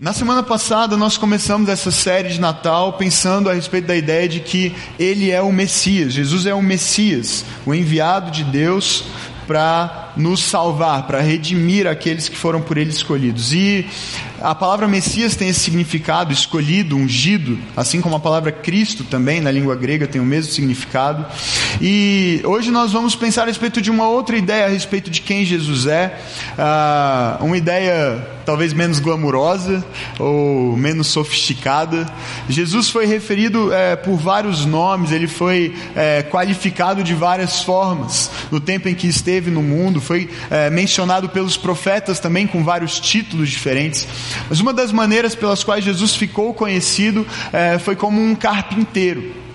Na 0.00 0.12
semana 0.12 0.44
passada 0.44 0.96
nós 0.96 1.16
começamos 1.16 1.68
essa 1.68 1.90
série 1.90 2.28
de 2.28 2.40
Natal 2.40 2.92
pensando 2.92 3.50
a 3.50 3.54
respeito 3.54 3.88
da 3.88 3.96
ideia 3.96 4.28
de 4.28 4.38
que 4.38 4.72
ele 4.96 5.32
é 5.32 5.42
o 5.42 5.50
Messias, 5.50 6.12
Jesus 6.12 6.46
é 6.46 6.54
o 6.54 6.62
Messias, 6.62 7.44
o 7.66 7.74
enviado 7.74 8.30
de 8.30 8.44
Deus 8.44 9.02
para 9.44 10.12
nos 10.16 10.40
salvar, 10.40 11.08
para 11.08 11.20
redimir 11.20 11.88
aqueles 11.88 12.28
que 12.28 12.36
foram 12.36 12.60
por 12.60 12.78
ele 12.78 12.90
escolhidos. 12.90 13.52
E 13.52 13.88
a 14.40 14.54
palavra 14.54 14.86
Messias 14.86 15.34
tem 15.34 15.48
esse 15.48 15.60
significado, 15.60 16.32
escolhido, 16.32 16.96
ungido, 16.96 17.58
assim 17.76 18.00
como 18.00 18.16
a 18.16 18.20
palavra 18.20 18.52
Cristo 18.52 19.04
também 19.04 19.40
na 19.40 19.50
língua 19.50 19.74
grega 19.74 20.06
tem 20.06 20.20
o 20.20 20.24
mesmo 20.24 20.52
significado. 20.52 21.26
E 21.80 22.40
hoje 22.44 22.70
nós 22.70 22.92
vamos 22.92 23.14
pensar 23.14 23.42
a 23.42 23.46
respeito 23.46 23.80
de 23.80 23.90
uma 23.90 24.08
outra 24.08 24.36
ideia 24.36 24.66
a 24.66 24.68
respeito 24.68 25.10
de 25.10 25.20
quem 25.20 25.44
Jesus 25.44 25.86
é, 25.86 26.18
uh, 26.58 27.44
uma 27.44 27.56
ideia 27.56 28.38
talvez 28.48 28.72
menos 28.72 28.98
glamurosa 28.98 29.84
ou 30.18 30.74
menos 30.74 31.08
sofisticada. 31.08 32.10
Jesus 32.48 32.88
foi 32.88 33.04
referido 33.04 33.70
é, 33.74 33.94
por 33.94 34.16
vários 34.16 34.64
nomes, 34.64 35.12
ele 35.12 35.26
foi 35.26 35.76
é, 35.94 36.22
qualificado 36.22 37.04
de 37.04 37.12
várias 37.12 37.62
formas 37.62 38.30
no 38.50 38.58
tempo 38.58 38.88
em 38.88 38.94
que 38.94 39.06
esteve 39.06 39.50
no 39.50 39.62
mundo, 39.62 40.00
foi 40.00 40.30
é, 40.50 40.70
mencionado 40.70 41.28
pelos 41.28 41.58
profetas 41.58 42.20
também 42.20 42.46
com 42.46 42.64
vários 42.64 42.98
títulos 42.98 43.50
diferentes. 43.50 44.08
Mas 44.48 44.60
uma 44.60 44.72
das 44.72 44.92
maneiras 44.92 45.34
pelas 45.34 45.62
quais 45.64 45.84
Jesus 45.84 46.14
ficou 46.14 46.54
conhecido 46.54 47.26
é, 47.52 47.78
foi 47.78 47.96
como 47.96 48.20
um 48.20 48.34
carpinteiro. 48.34 49.48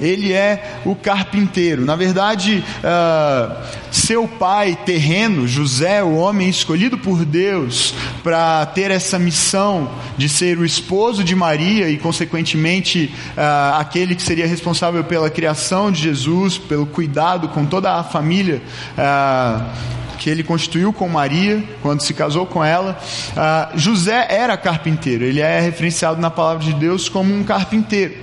Ele 0.00 0.32
é 0.32 0.80
o 0.84 0.96
carpinteiro. 0.96 1.84
Na 1.84 1.94
verdade, 1.94 2.64
uh, 2.78 3.54
seu 3.92 4.26
pai 4.26 4.78
terreno, 4.86 5.46
José, 5.46 6.02
o 6.02 6.16
homem 6.16 6.48
escolhido 6.48 6.96
por 6.96 7.24
Deus 7.24 7.94
para 8.22 8.64
ter 8.66 8.90
essa 8.90 9.18
missão 9.18 9.90
de 10.16 10.28
ser 10.28 10.58
o 10.58 10.64
esposo 10.64 11.22
de 11.22 11.36
Maria 11.36 11.90
e, 11.90 11.98
consequentemente, 11.98 13.12
uh, 13.36 13.78
aquele 13.78 14.14
que 14.14 14.22
seria 14.22 14.46
responsável 14.46 15.04
pela 15.04 15.28
criação 15.28 15.92
de 15.92 16.02
Jesus, 16.02 16.56
pelo 16.56 16.86
cuidado 16.86 17.48
com 17.48 17.66
toda 17.66 17.94
a 17.94 18.02
família. 18.02 18.62
Uh, 18.96 19.99
que 20.20 20.28
ele 20.28 20.44
constituiu 20.44 20.92
com 20.92 21.08
Maria, 21.08 21.64
quando 21.80 22.02
se 22.02 22.12
casou 22.12 22.44
com 22.44 22.62
ela. 22.62 23.00
Uh, 23.30 23.78
José 23.78 24.26
era 24.28 24.54
carpinteiro, 24.54 25.24
ele 25.24 25.40
é 25.40 25.58
referenciado 25.58 26.20
na 26.20 26.30
palavra 26.30 26.62
de 26.62 26.74
Deus 26.74 27.08
como 27.08 27.34
um 27.34 27.42
carpinteiro. 27.42 28.14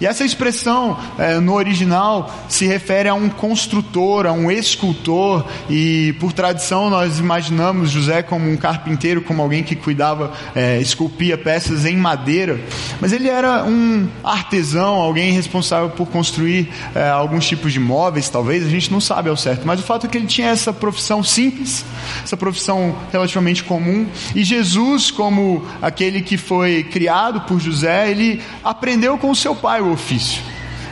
E 0.00 0.06
essa 0.06 0.24
expressão 0.24 0.98
é, 1.18 1.38
no 1.40 1.54
original 1.54 2.30
se 2.48 2.66
refere 2.66 3.08
a 3.08 3.14
um 3.14 3.28
construtor, 3.28 4.26
a 4.26 4.32
um 4.32 4.50
escultor, 4.50 5.46
e 5.70 6.14
por 6.20 6.32
tradição 6.32 6.90
nós 6.90 7.18
imaginamos 7.18 7.90
José 7.90 8.22
como 8.22 8.50
um 8.50 8.56
carpinteiro, 8.56 9.22
como 9.22 9.42
alguém 9.42 9.62
que 9.62 9.74
cuidava, 9.74 10.32
é, 10.54 10.78
esculpia 10.80 11.38
peças 11.38 11.84
em 11.84 11.96
madeira, 11.96 12.60
mas 13.00 13.12
ele 13.12 13.28
era 13.28 13.64
um 13.64 14.06
artesão, 14.22 14.94
alguém 14.96 15.32
responsável 15.32 15.90
por 15.90 16.06
construir 16.08 16.68
é, 16.94 17.08
alguns 17.08 17.46
tipos 17.46 17.72
de 17.72 17.80
móveis, 17.80 18.28
talvez, 18.28 18.66
a 18.66 18.70
gente 18.70 18.92
não 18.92 19.00
sabe 19.00 19.30
ao 19.30 19.36
certo, 19.36 19.66
mas 19.66 19.80
o 19.80 19.82
fato 19.82 20.06
é 20.06 20.08
que 20.08 20.18
ele 20.18 20.26
tinha 20.26 20.48
essa 20.48 20.72
profissão 20.72 21.22
simples, 21.22 21.84
essa 22.22 22.36
profissão 22.36 22.94
relativamente 23.10 23.64
comum, 23.64 24.06
e 24.34 24.44
Jesus, 24.44 25.10
como 25.10 25.64
aquele 25.80 26.20
que 26.20 26.36
foi 26.36 26.84
criado 26.84 27.40
por 27.42 27.58
José, 27.58 28.10
ele 28.10 28.42
aprendeu 28.62 29.16
com 29.16 29.30
o 29.30 29.34
seu 29.34 29.54
pai 29.54 29.80
o 29.86 29.92
ofício. 29.92 30.42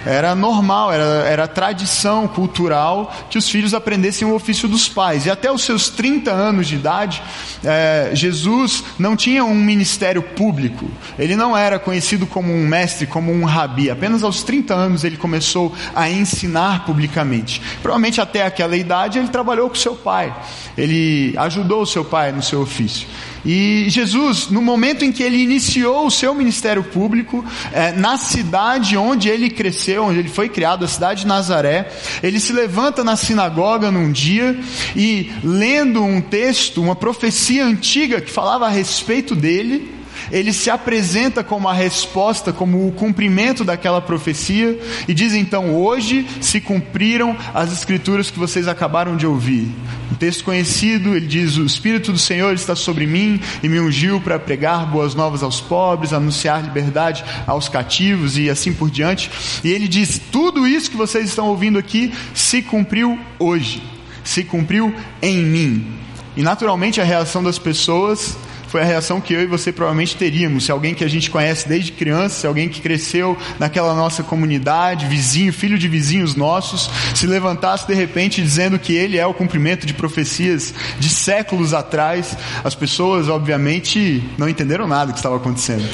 Era 0.06 0.34
normal, 0.34 0.92
era, 0.92 1.04
era 1.26 1.48
tradição 1.48 2.28
cultural 2.28 3.12
que 3.30 3.38
os 3.38 3.48
filhos 3.48 3.72
aprendessem 3.72 4.28
o 4.28 4.34
ofício 4.34 4.68
dos 4.68 4.86
pais. 4.86 5.24
E 5.24 5.30
até 5.30 5.50
os 5.50 5.62
seus 5.62 5.88
30 5.88 6.30
anos 6.30 6.68
de 6.68 6.74
idade, 6.74 7.22
é, 7.64 8.10
Jesus 8.12 8.84
não 8.98 9.16
tinha 9.16 9.44
um 9.44 9.54
ministério 9.54 10.22
público. 10.22 10.86
Ele 11.18 11.34
não 11.36 11.56
era 11.56 11.78
conhecido 11.78 12.26
como 12.26 12.52
um 12.52 12.66
mestre, 12.68 13.06
como 13.06 13.32
um 13.32 13.44
rabi. 13.44 13.90
Apenas 13.90 14.22
aos 14.22 14.42
30 14.42 14.74
anos 14.74 15.04
ele 15.04 15.16
começou 15.16 15.74
a 15.94 16.10
ensinar 16.10 16.84
publicamente. 16.84 17.62
Provavelmente 17.80 18.20
até 18.20 18.44
aquela 18.44 18.76
idade 18.76 19.18
ele 19.18 19.28
trabalhou 19.28 19.70
com 19.70 19.74
seu 19.74 19.94
pai. 19.94 20.34
Ele 20.76 21.34
ajudou 21.38 21.82
o 21.82 21.86
seu 21.86 22.04
pai 22.04 22.30
no 22.30 22.42
seu 22.42 22.60
ofício. 22.60 23.08
E 23.44 23.86
Jesus, 23.88 24.48
no 24.48 24.62
momento 24.62 25.04
em 25.04 25.12
que 25.12 25.22
ele 25.22 25.36
iniciou 25.36 26.06
o 26.06 26.10
seu 26.10 26.34
ministério 26.34 26.82
público, 26.82 27.44
é, 27.72 27.92
na 27.92 28.16
cidade 28.16 28.96
onde 28.96 29.28
ele 29.28 29.50
cresceu, 29.50 30.04
onde 30.04 30.18
ele 30.18 30.28
foi 30.28 30.48
criado, 30.48 30.84
a 30.84 30.88
cidade 30.88 31.20
de 31.22 31.26
Nazaré, 31.26 31.90
ele 32.22 32.40
se 32.40 32.52
levanta 32.52 33.04
na 33.04 33.16
sinagoga 33.16 33.90
num 33.90 34.10
dia 34.10 34.58
e, 34.96 35.30
lendo 35.42 36.02
um 36.02 36.20
texto, 36.20 36.80
uma 36.80 36.96
profecia 36.96 37.64
antiga 37.64 38.20
que 38.20 38.30
falava 38.30 38.66
a 38.66 38.70
respeito 38.70 39.34
dele, 39.34 39.92
ele 40.30 40.52
se 40.52 40.70
apresenta 40.70 41.42
como 41.42 41.68
a 41.68 41.72
resposta, 41.72 42.52
como 42.52 42.86
o 42.86 42.92
cumprimento 42.92 43.64
daquela 43.64 44.00
profecia, 44.00 44.78
e 45.06 45.14
diz 45.14 45.34
então: 45.34 45.74
Hoje 45.74 46.26
se 46.40 46.60
cumpriram 46.60 47.36
as 47.52 47.72
escrituras 47.72 48.30
que 48.30 48.38
vocês 48.38 48.68
acabaram 48.68 49.16
de 49.16 49.26
ouvir. 49.26 49.68
Um 50.10 50.14
texto 50.14 50.44
conhecido, 50.44 51.16
ele 51.16 51.26
diz: 51.26 51.56
O 51.56 51.64
Espírito 51.64 52.12
do 52.12 52.18
Senhor 52.18 52.54
está 52.54 52.74
sobre 52.76 53.06
mim 53.06 53.40
e 53.62 53.68
me 53.68 53.80
ungiu 53.80 54.20
para 54.20 54.38
pregar 54.38 54.86
boas 54.86 55.14
novas 55.14 55.42
aos 55.42 55.60
pobres, 55.60 56.12
anunciar 56.12 56.62
liberdade 56.62 57.24
aos 57.46 57.68
cativos 57.68 58.38
e 58.38 58.48
assim 58.48 58.72
por 58.72 58.90
diante. 58.90 59.30
E 59.62 59.70
ele 59.70 59.88
diz: 59.88 60.20
Tudo 60.30 60.66
isso 60.66 60.90
que 60.90 60.96
vocês 60.96 61.28
estão 61.28 61.48
ouvindo 61.48 61.78
aqui 61.78 62.12
se 62.32 62.62
cumpriu 62.62 63.18
hoje, 63.38 63.82
se 64.22 64.44
cumpriu 64.44 64.94
em 65.20 65.38
mim. 65.38 66.04
E 66.36 66.42
naturalmente 66.42 67.00
a 67.00 67.04
reação 67.04 67.42
das 67.42 67.58
pessoas 67.58 68.36
foi 68.74 68.82
a 68.82 68.84
reação 68.84 69.20
que 69.20 69.32
eu 69.32 69.40
e 69.40 69.46
você 69.46 69.70
provavelmente 69.70 70.16
teríamos 70.16 70.64
se 70.64 70.72
alguém 70.72 70.96
que 70.96 71.04
a 71.04 71.08
gente 71.08 71.30
conhece 71.30 71.68
desde 71.68 71.92
criança, 71.92 72.40
se 72.40 72.44
alguém 72.44 72.68
que 72.68 72.80
cresceu 72.80 73.38
naquela 73.56 73.94
nossa 73.94 74.24
comunidade, 74.24 75.06
vizinho, 75.06 75.52
filho 75.52 75.78
de 75.78 75.86
vizinhos 75.86 76.34
nossos, 76.34 76.90
se 77.14 77.24
levantasse 77.24 77.86
de 77.86 77.94
repente 77.94 78.42
dizendo 78.42 78.76
que 78.76 78.92
ele 78.92 79.16
é 79.16 79.24
o 79.24 79.32
cumprimento 79.32 79.86
de 79.86 79.94
profecias 79.94 80.74
de 80.98 81.08
séculos 81.08 81.72
atrás, 81.72 82.36
as 82.64 82.74
pessoas 82.74 83.28
obviamente 83.28 84.28
não 84.36 84.48
entenderam 84.48 84.88
nada 84.88 85.12
que 85.12 85.20
estava 85.20 85.36
acontecendo. 85.36 85.88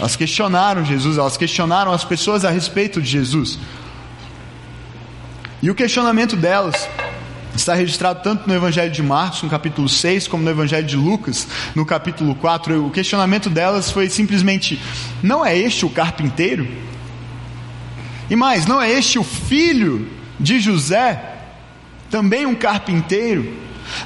Elas 0.00 0.16
questionaram 0.16 0.84
Jesus, 0.84 1.18
elas 1.18 1.36
questionaram 1.36 1.92
as 1.92 2.02
pessoas 2.02 2.44
a 2.44 2.50
respeito 2.50 3.00
de 3.00 3.08
Jesus. 3.08 3.56
E 5.62 5.70
o 5.70 5.76
questionamento 5.76 6.34
delas 6.34 6.88
Está 7.56 7.74
registrado 7.74 8.20
tanto 8.22 8.46
no 8.46 8.54
Evangelho 8.54 8.92
de 8.92 9.02
Marcos, 9.02 9.42
no 9.42 9.48
capítulo 9.48 9.88
6, 9.88 10.28
como 10.28 10.44
no 10.44 10.50
Evangelho 10.50 10.86
de 10.86 10.94
Lucas, 10.94 11.48
no 11.74 11.86
capítulo 11.86 12.34
4. 12.34 12.86
O 12.86 12.90
questionamento 12.90 13.48
delas 13.48 13.90
foi 13.90 14.10
simplesmente: 14.10 14.78
não 15.22 15.44
é 15.44 15.56
este 15.56 15.86
o 15.86 15.90
carpinteiro? 15.90 16.68
E 18.28 18.36
mais, 18.36 18.66
não 18.66 18.80
é 18.80 18.90
este 18.92 19.18
o 19.18 19.24
filho 19.24 20.06
de 20.38 20.60
José? 20.60 21.34
Também 22.10 22.44
um 22.44 22.54
carpinteiro? 22.54 23.56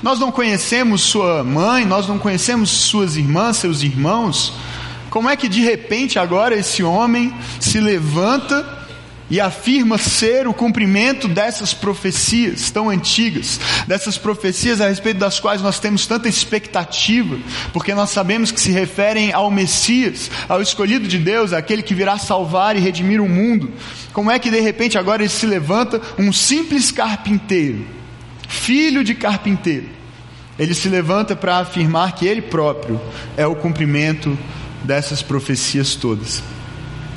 Nós 0.02 0.20
não 0.20 0.30
conhecemos 0.30 1.02
sua 1.02 1.42
mãe, 1.42 1.84
nós 1.84 2.06
não 2.06 2.18
conhecemos 2.18 2.70
suas 2.70 3.16
irmãs, 3.16 3.56
seus 3.56 3.82
irmãos. 3.82 4.52
Como 5.10 5.28
é 5.28 5.36
que 5.36 5.48
de 5.48 5.60
repente 5.60 6.18
agora 6.18 6.56
esse 6.56 6.84
homem 6.84 7.34
se 7.58 7.80
levanta 7.80 8.79
e 9.30 9.40
afirma 9.40 9.96
ser 9.96 10.48
o 10.48 10.52
cumprimento 10.52 11.28
dessas 11.28 11.72
profecias 11.72 12.70
tão 12.70 12.90
antigas, 12.90 13.60
dessas 13.86 14.18
profecias 14.18 14.80
a 14.80 14.88
respeito 14.88 15.18
das 15.18 15.38
quais 15.38 15.62
nós 15.62 15.78
temos 15.78 16.04
tanta 16.04 16.28
expectativa, 16.28 17.38
porque 17.72 17.94
nós 17.94 18.10
sabemos 18.10 18.50
que 18.50 18.60
se 18.60 18.72
referem 18.72 19.32
ao 19.32 19.50
Messias, 19.50 20.30
ao 20.48 20.60
escolhido 20.60 21.06
de 21.06 21.18
Deus, 21.18 21.52
aquele 21.52 21.82
que 21.82 21.94
virá 21.94 22.18
salvar 22.18 22.76
e 22.76 22.80
redimir 22.80 23.20
o 23.20 23.28
mundo. 23.28 23.70
Como 24.12 24.30
é 24.30 24.38
que 24.38 24.50
de 24.50 24.60
repente 24.60 24.98
agora 24.98 25.22
ele 25.22 25.30
se 25.30 25.46
levanta 25.46 26.00
um 26.18 26.32
simples 26.32 26.90
carpinteiro, 26.90 27.86
filho 28.48 29.04
de 29.04 29.14
carpinteiro? 29.14 30.00
Ele 30.58 30.74
se 30.74 30.88
levanta 30.88 31.36
para 31.36 31.58
afirmar 31.58 32.14
que 32.14 32.26
ele 32.26 32.42
próprio 32.42 33.00
é 33.36 33.46
o 33.46 33.54
cumprimento 33.54 34.36
dessas 34.84 35.22
profecias 35.22 35.94
todas. 35.94 36.42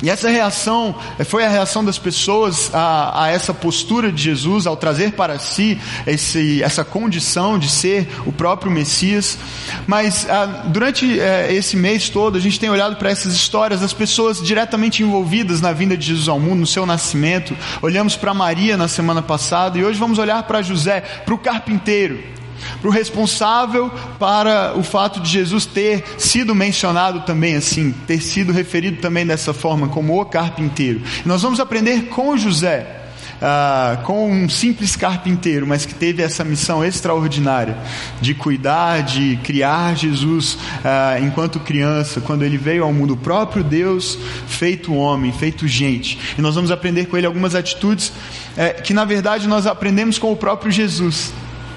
E 0.02 0.10
essa 0.10 0.28
reação 0.28 0.94
foi 1.24 1.44
a 1.44 1.48
reação 1.48 1.84
das 1.84 1.98
pessoas 1.98 2.70
a, 2.74 3.24
a, 3.24 3.28
essa 3.30 3.54
postura 3.54 4.12
de 4.12 4.22
Jesus, 4.22 4.66
ao 4.66 4.76
trazer 4.76 5.12
para 5.12 5.38
si 5.38 5.80
esse, 6.06 6.62
essa 6.62 6.84
condição 6.84 7.58
de 7.58 7.68
ser 7.70 8.08
o 8.26 8.32
próprio 8.32 8.70
Messias. 8.70 9.38
Mas 9.86 10.28
a, 10.28 10.42
ah, 10.42 10.46
durante 10.66 11.18
é, 11.18 11.52
esse 11.52 11.76
mês 11.76 12.08
todo, 12.08 12.36
a 12.36 12.40
gente 12.40 12.60
tem 12.60 12.68
olhado 12.68 12.96
para 12.96 13.10
essas 13.10 13.34
histórias 13.34 13.80
das 13.80 13.92
pessoas 13.92 14.42
diretamente 14.42 15.02
envolvidas 15.02 15.60
na 15.60 15.72
vinda 15.72 15.96
de 15.96 16.06
Jesus 16.06 16.28
ao 16.28 16.40
mundo, 16.40 16.60
no 16.60 16.66
seu 16.66 16.84
nascimento. 16.84 17.56
Olhamos 17.80 18.16
para 18.16 18.34
Maria 18.34 18.76
na 18.76 18.88
semana 18.88 19.22
passada 19.22 19.78
e 19.78 19.84
hoje 19.84 19.98
vamos 19.98 20.18
olhar 20.18 20.42
para 20.42 20.62
José, 20.62 21.00
para 21.00 21.34
o 21.34 21.38
carpinteiro 21.38 22.34
para 22.80 22.88
o 22.88 22.92
responsável 22.92 23.90
para 24.18 24.74
o 24.76 24.82
fato 24.82 25.20
de 25.20 25.28
Jesus 25.28 25.66
ter 25.66 26.04
sido 26.18 26.54
mencionado 26.54 27.20
também 27.20 27.56
assim, 27.56 27.92
ter 28.06 28.20
sido 28.20 28.52
referido 28.52 29.00
também 29.00 29.26
dessa 29.26 29.52
forma, 29.52 29.88
como 29.88 30.20
o 30.20 30.24
carpinteiro. 30.24 31.02
Nós 31.24 31.42
vamos 31.42 31.60
aprender 31.60 32.06
com 32.08 32.36
José 32.36 33.04
ah, 33.46 33.98
com 34.04 34.30
um 34.30 34.48
simples 34.48 34.96
carpinteiro, 34.96 35.66
mas 35.66 35.84
que 35.84 35.94
teve 35.94 36.22
essa 36.22 36.42
missão 36.42 36.84
extraordinária 36.84 37.76
de 38.20 38.34
cuidar, 38.34 39.02
de 39.02 39.38
criar 39.42 39.94
Jesus 39.94 40.56
ah, 40.84 41.18
enquanto 41.20 41.60
criança, 41.60 42.20
quando 42.20 42.42
ele 42.42 42.56
veio 42.56 42.84
ao 42.84 42.92
mundo, 42.92 43.12
o 43.12 43.16
próprio 43.18 43.62
Deus 43.62 44.18
feito 44.46 44.94
homem, 44.94 45.30
feito 45.32 45.68
gente. 45.68 46.18
E 46.38 46.40
nós 46.40 46.54
vamos 46.54 46.70
aprender 46.70 47.06
com 47.06 47.16
ele 47.16 47.26
algumas 47.26 47.54
atitudes 47.54 48.12
eh, 48.56 48.70
que, 48.70 48.94
na 48.94 49.04
verdade, 49.04 49.46
nós 49.46 49.66
aprendemos 49.66 50.18
com 50.18 50.32
o 50.32 50.36
próprio 50.36 50.72
Jesus 50.72 51.32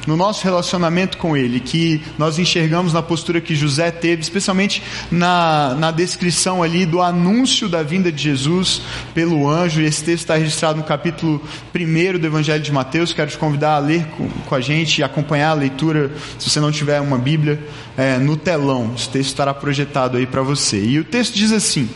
no 0.07 0.15
nosso 0.15 0.43
relacionamento 0.45 1.17
com 1.17 1.35
Ele, 1.35 1.59
que 1.59 2.01
nós 2.17 2.39
enxergamos 2.39 2.93
na 2.93 3.01
postura 3.03 3.41
que 3.41 3.53
José 3.53 3.91
teve, 3.91 4.21
especialmente 4.21 4.81
na, 5.11 5.75
na 5.77 5.91
descrição 5.91 6.63
ali 6.63 6.85
do 6.85 7.01
anúncio 7.01 7.67
da 7.67 7.83
vinda 7.83 8.09
de 8.09 8.23
Jesus 8.23 8.81
pelo 9.13 9.47
anjo. 9.47 9.81
E 9.81 9.85
esse 9.85 10.03
texto 10.03 10.23
está 10.23 10.35
registrado 10.37 10.79
no 10.79 10.85
capítulo 10.85 11.43
1 11.75 12.17
do 12.17 12.25
Evangelho 12.25 12.63
de 12.63 12.71
Mateus. 12.71 13.11
Quero 13.11 13.29
te 13.29 13.37
convidar 13.37 13.75
a 13.75 13.79
ler 13.79 14.05
com, 14.17 14.29
com 14.29 14.55
a 14.55 14.61
gente 14.61 14.99
e 14.99 15.03
acompanhar 15.03 15.49
a 15.49 15.55
leitura, 15.55 16.09
se 16.39 16.49
você 16.49 16.61
não 16.61 16.71
tiver 16.71 17.01
uma 17.01 17.17
Bíblia, 17.17 17.59
é, 17.97 18.17
no 18.17 18.37
telão. 18.37 18.93
Esse 18.95 19.09
texto 19.09 19.29
estará 19.29 19.53
projetado 19.53 20.17
aí 20.17 20.25
para 20.25 20.41
você. 20.41 20.81
E 20.81 20.99
o 20.99 21.03
texto 21.03 21.35
diz 21.35 21.51
assim. 21.51 21.89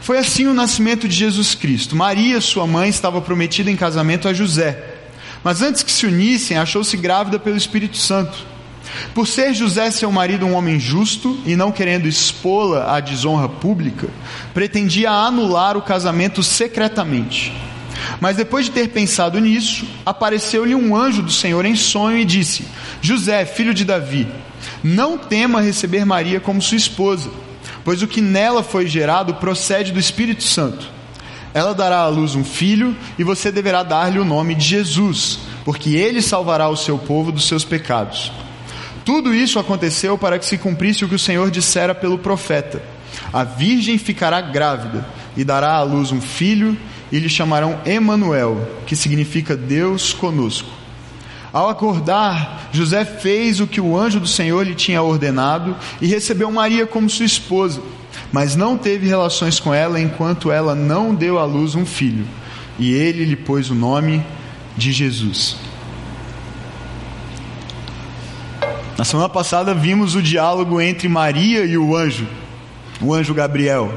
Foi 0.00 0.18
assim 0.18 0.46
o 0.46 0.54
nascimento 0.54 1.08
de 1.08 1.16
Jesus 1.16 1.56
Cristo. 1.56 1.96
Maria, 1.96 2.40
sua 2.40 2.64
mãe, 2.64 2.88
estava 2.88 3.20
prometida 3.20 3.68
em 3.68 3.74
casamento 3.74 4.28
a 4.28 4.32
José. 4.32 4.95
Mas 5.46 5.62
antes 5.62 5.84
que 5.84 5.92
se 5.92 6.04
unissem, 6.04 6.58
achou-se 6.58 6.96
grávida 6.96 7.38
pelo 7.38 7.56
Espírito 7.56 7.96
Santo. 7.96 8.36
Por 9.14 9.28
ser 9.28 9.54
José, 9.54 9.92
seu 9.92 10.10
marido, 10.10 10.44
um 10.44 10.54
homem 10.54 10.80
justo 10.80 11.38
e 11.46 11.54
não 11.54 11.70
querendo 11.70 12.08
expô-la 12.08 12.92
à 12.92 12.98
desonra 12.98 13.48
pública, 13.48 14.08
pretendia 14.52 15.08
anular 15.08 15.76
o 15.76 15.82
casamento 15.82 16.42
secretamente. 16.42 17.52
Mas 18.20 18.36
depois 18.36 18.64
de 18.64 18.72
ter 18.72 18.88
pensado 18.88 19.38
nisso, 19.38 19.86
apareceu-lhe 20.04 20.74
um 20.74 20.96
anjo 20.96 21.22
do 21.22 21.30
Senhor 21.30 21.64
em 21.64 21.76
sonho 21.76 22.18
e 22.18 22.24
disse: 22.24 22.66
José, 23.00 23.44
filho 23.46 23.72
de 23.72 23.84
Davi, 23.84 24.26
não 24.82 25.16
tema 25.16 25.60
receber 25.60 26.04
Maria 26.04 26.40
como 26.40 26.60
sua 26.60 26.76
esposa, 26.76 27.30
pois 27.84 28.02
o 28.02 28.08
que 28.08 28.20
nela 28.20 28.64
foi 28.64 28.88
gerado 28.88 29.34
procede 29.34 29.92
do 29.92 30.00
Espírito 30.00 30.42
Santo. 30.42 30.95
Ela 31.54 31.74
dará 31.74 32.00
à 32.00 32.08
luz 32.08 32.34
um 32.34 32.44
filho 32.44 32.96
e 33.18 33.24
você 33.24 33.50
deverá 33.50 33.82
dar-lhe 33.82 34.18
o 34.18 34.24
nome 34.24 34.54
de 34.54 34.64
Jesus, 34.64 35.38
porque 35.64 35.94
ele 35.94 36.20
salvará 36.20 36.68
o 36.68 36.76
seu 36.76 36.98
povo 36.98 37.32
dos 37.32 37.48
seus 37.48 37.64
pecados. 37.64 38.30
Tudo 39.04 39.34
isso 39.34 39.58
aconteceu 39.58 40.18
para 40.18 40.38
que 40.38 40.44
se 40.44 40.58
cumprisse 40.58 41.04
o 41.04 41.08
que 41.08 41.14
o 41.14 41.18
Senhor 41.18 41.50
dissera 41.50 41.94
pelo 41.94 42.18
profeta: 42.18 42.82
A 43.32 43.44
virgem 43.44 43.98
ficará 43.98 44.40
grávida 44.40 45.06
e 45.36 45.44
dará 45.44 45.74
à 45.74 45.82
luz 45.82 46.10
um 46.12 46.20
filho 46.20 46.76
e 47.10 47.18
lhe 47.18 47.28
chamarão 47.28 47.80
Emanuel, 47.86 48.68
que 48.86 48.96
significa 48.96 49.56
Deus 49.56 50.12
conosco. 50.12 50.68
Ao 51.52 51.68
acordar, 51.68 52.68
José 52.72 53.04
fez 53.04 53.60
o 53.60 53.66
que 53.66 53.80
o 53.80 53.96
anjo 53.96 54.20
do 54.20 54.26
Senhor 54.26 54.66
lhe 54.66 54.74
tinha 54.74 55.02
ordenado 55.02 55.76
e 56.02 56.06
recebeu 56.06 56.50
Maria 56.50 56.86
como 56.86 57.08
sua 57.08 57.24
esposa 57.24 57.80
mas 58.32 58.56
não 58.56 58.76
teve 58.76 59.06
relações 59.06 59.60
com 59.60 59.72
ela 59.72 60.00
enquanto 60.00 60.50
ela 60.50 60.74
não 60.74 61.14
deu 61.14 61.38
à 61.38 61.44
luz 61.44 61.74
um 61.74 61.86
filho, 61.86 62.26
e 62.78 62.92
ele 62.92 63.24
lhe 63.24 63.36
pôs 63.36 63.70
o 63.70 63.74
nome 63.74 64.24
de 64.76 64.92
Jesus. 64.92 65.56
Na 68.96 69.04
semana 69.04 69.28
passada 69.28 69.74
vimos 69.74 70.14
o 70.14 70.22
diálogo 70.22 70.80
entre 70.80 71.08
Maria 71.08 71.64
e 71.64 71.76
o 71.76 71.94
anjo, 71.94 72.26
o 73.00 73.12
anjo 73.12 73.34
Gabriel, 73.34 73.92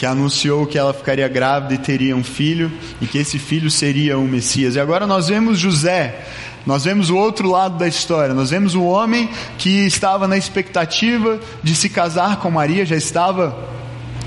que 0.00 0.06
anunciou 0.06 0.66
que 0.66 0.78
ela 0.78 0.94
ficaria 0.94 1.28
grávida 1.28 1.74
e 1.74 1.76
teria 1.78 2.16
um 2.16 2.24
filho, 2.24 2.72
e 3.02 3.06
que 3.06 3.18
esse 3.18 3.38
filho 3.38 3.70
seria 3.70 4.16
o 4.16 4.22
Messias. 4.22 4.74
E 4.74 4.80
agora 4.80 5.06
nós 5.06 5.28
vemos 5.28 5.58
José 5.58 6.24
nós 6.64 6.84
vemos 6.84 7.10
o 7.10 7.16
outro 7.16 7.50
lado 7.50 7.76
da 7.76 7.86
história. 7.86 8.34
Nós 8.34 8.48
vemos 8.48 8.74
o 8.74 8.82
homem 8.82 9.28
que 9.58 9.86
estava 9.86 10.26
na 10.26 10.38
expectativa 10.38 11.38
de 11.62 11.74
se 11.74 11.90
casar 11.90 12.36
com 12.36 12.50
Maria, 12.50 12.86
já 12.86 12.96
estava 12.96 13.54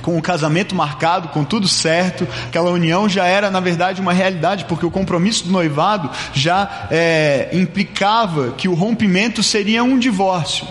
com 0.03 0.15
o 0.15 0.21
casamento 0.21 0.75
marcado, 0.75 1.29
com 1.29 1.43
tudo 1.43 1.67
certo, 1.67 2.27
aquela 2.47 2.69
união 2.69 3.09
já 3.09 3.25
era 3.25 3.49
na 3.49 3.59
verdade 3.59 4.01
uma 4.01 4.13
realidade, 4.13 4.65
porque 4.65 4.85
o 4.85 4.91
compromisso 4.91 5.45
do 5.45 5.51
noivado 5.51 6.09
já 6.33 6.87
é, 6.91 7.49
implicava 7.53 8.51
que 8.51 8.67
o 8.67 8.75
rompimento 8.75 9.41
seria 9.41 9.83
um 9.83 9.97
divórcio. 9.97 10.67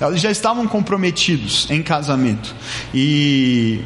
Eles 0.00 0.20
já 0.20 0.30
estavam 0.30 0.66
comprometidos 0.66 1.70
em 1.70 1.82
casamento. 1.82 2.54
E 2.94 3.80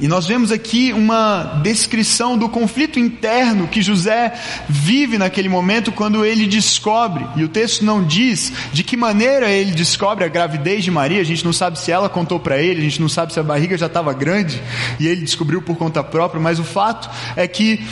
e 0.00 0.06
nós 0.06 0.26
vemos 0.26 0.52
aqui 0.52 0.92
uma 0.92 1.60
descrição 1.62 2.38
do 2.38 2.48
conflito 2.48 2.98
interno 2.98 3.66
que 3.66 3.82
José 3.82 4.32
vive 4.68 5.18
naquele 5.18 5.48
momento 5.48 5.90
quando 5.90 6.24
ele 6.24 6.46
descobre, 6.46 7.26
e 7.36 7.42
o 7.42 7.48
texto 7.48 7.84
não 7.84 8.02
diz 8.02 8.52
de 8.72 8.84
que 8.84 8.96
maneira 8.96 9.50
ele 9.50 9.72
descobre 9.72 10.24
a 10.24 10.28
gravidez 10.28 10.84
de 10.84 10.90
Maria, 10.90 11.20
a 11.20 11.24
gente 11.24 11.44
não 11.44 11.52
sabe 11.52 11.78
se 11.78 11.90
ela 11.90 12.08
contou 12.08 12.38
para 12.38 12.60
ele, 12.60 12.80
a 12.80 12.84
gente 12.84 13.00
não 13.00 13.08
sabe 13.08 13.32
se 13.32 13.40
a 13.40 13.42
barriga 13.42 13.76
já 13.76 13.86
estava 13.86 14.12
grande 14.12 14.62
e 15.00 15.06
ele 15.06 15.22
descobriu 15.22 15.60
por 15.62 15.76
conta 15.76 16.02
própria, 16.04 16.40
mas 16.40 16.58
o 16.58 16.64
fato 16.64 17.10
é 17.34 17.46
que 17.48 17.84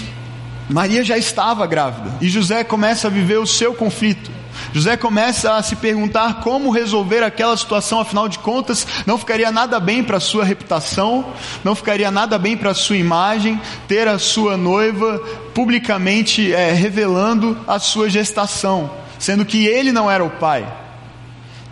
Maria 0.68 1.04
já 1.04 1.16
estava 1.16 1.66
grávida. 1.66 2.16
E 2.20 2.28
José 2.28 2.64
começa 2.64 3.06
a 3.06 3.10
viver 3.10 3.38
o 3.38 3.46
seu 3.46 3.74
conflito. 3.74 4.35
José 4.72 4.96
começa 4.96 5.54
a 5.54 5.62
se 5.62 5.76
perguntar 5.76 6.40
como 6.40 6.70
resolver 6.70 7.22
aquela 7.22 7.56
situação, 7.56 8.00
afinal 8.00 8.28
de 8.28 8.38
contas, 8.38 8.86
não 9.06 9.18
ficaria 9.18 9.50
nada 9.50 9.78
bem 9.80 10.02
para 10.02 10.18
a 10.18 10.20
sua 10.20 10.44
reputação, 10.44 11.32
não 11.64 11.74
ficaria 11.74 12.10
nada 12.10 12.38
bem 12.38 12.56
para 12.56 12.70
a 12.70 12.74
sua 12.74 12.96
imagem, 12.96 13.60
ter 13.88 14.08
a 14.08 14.18
sua 14.18 14.56
noiva 14.56 15.18
publicamente 15.54 16.52
é, 16.52 16.72
revelando 16.72 17.58
a 17.66 17.78
sua 17.78 18.10
gestação, 18.10 18.90
sendo 19.18 19.44
que 19.44 19.66
ele 19.66 19.92
não 19.92 20.10
era 20.10 20.24
o 20.24 20.30
pai. 20.30 20.66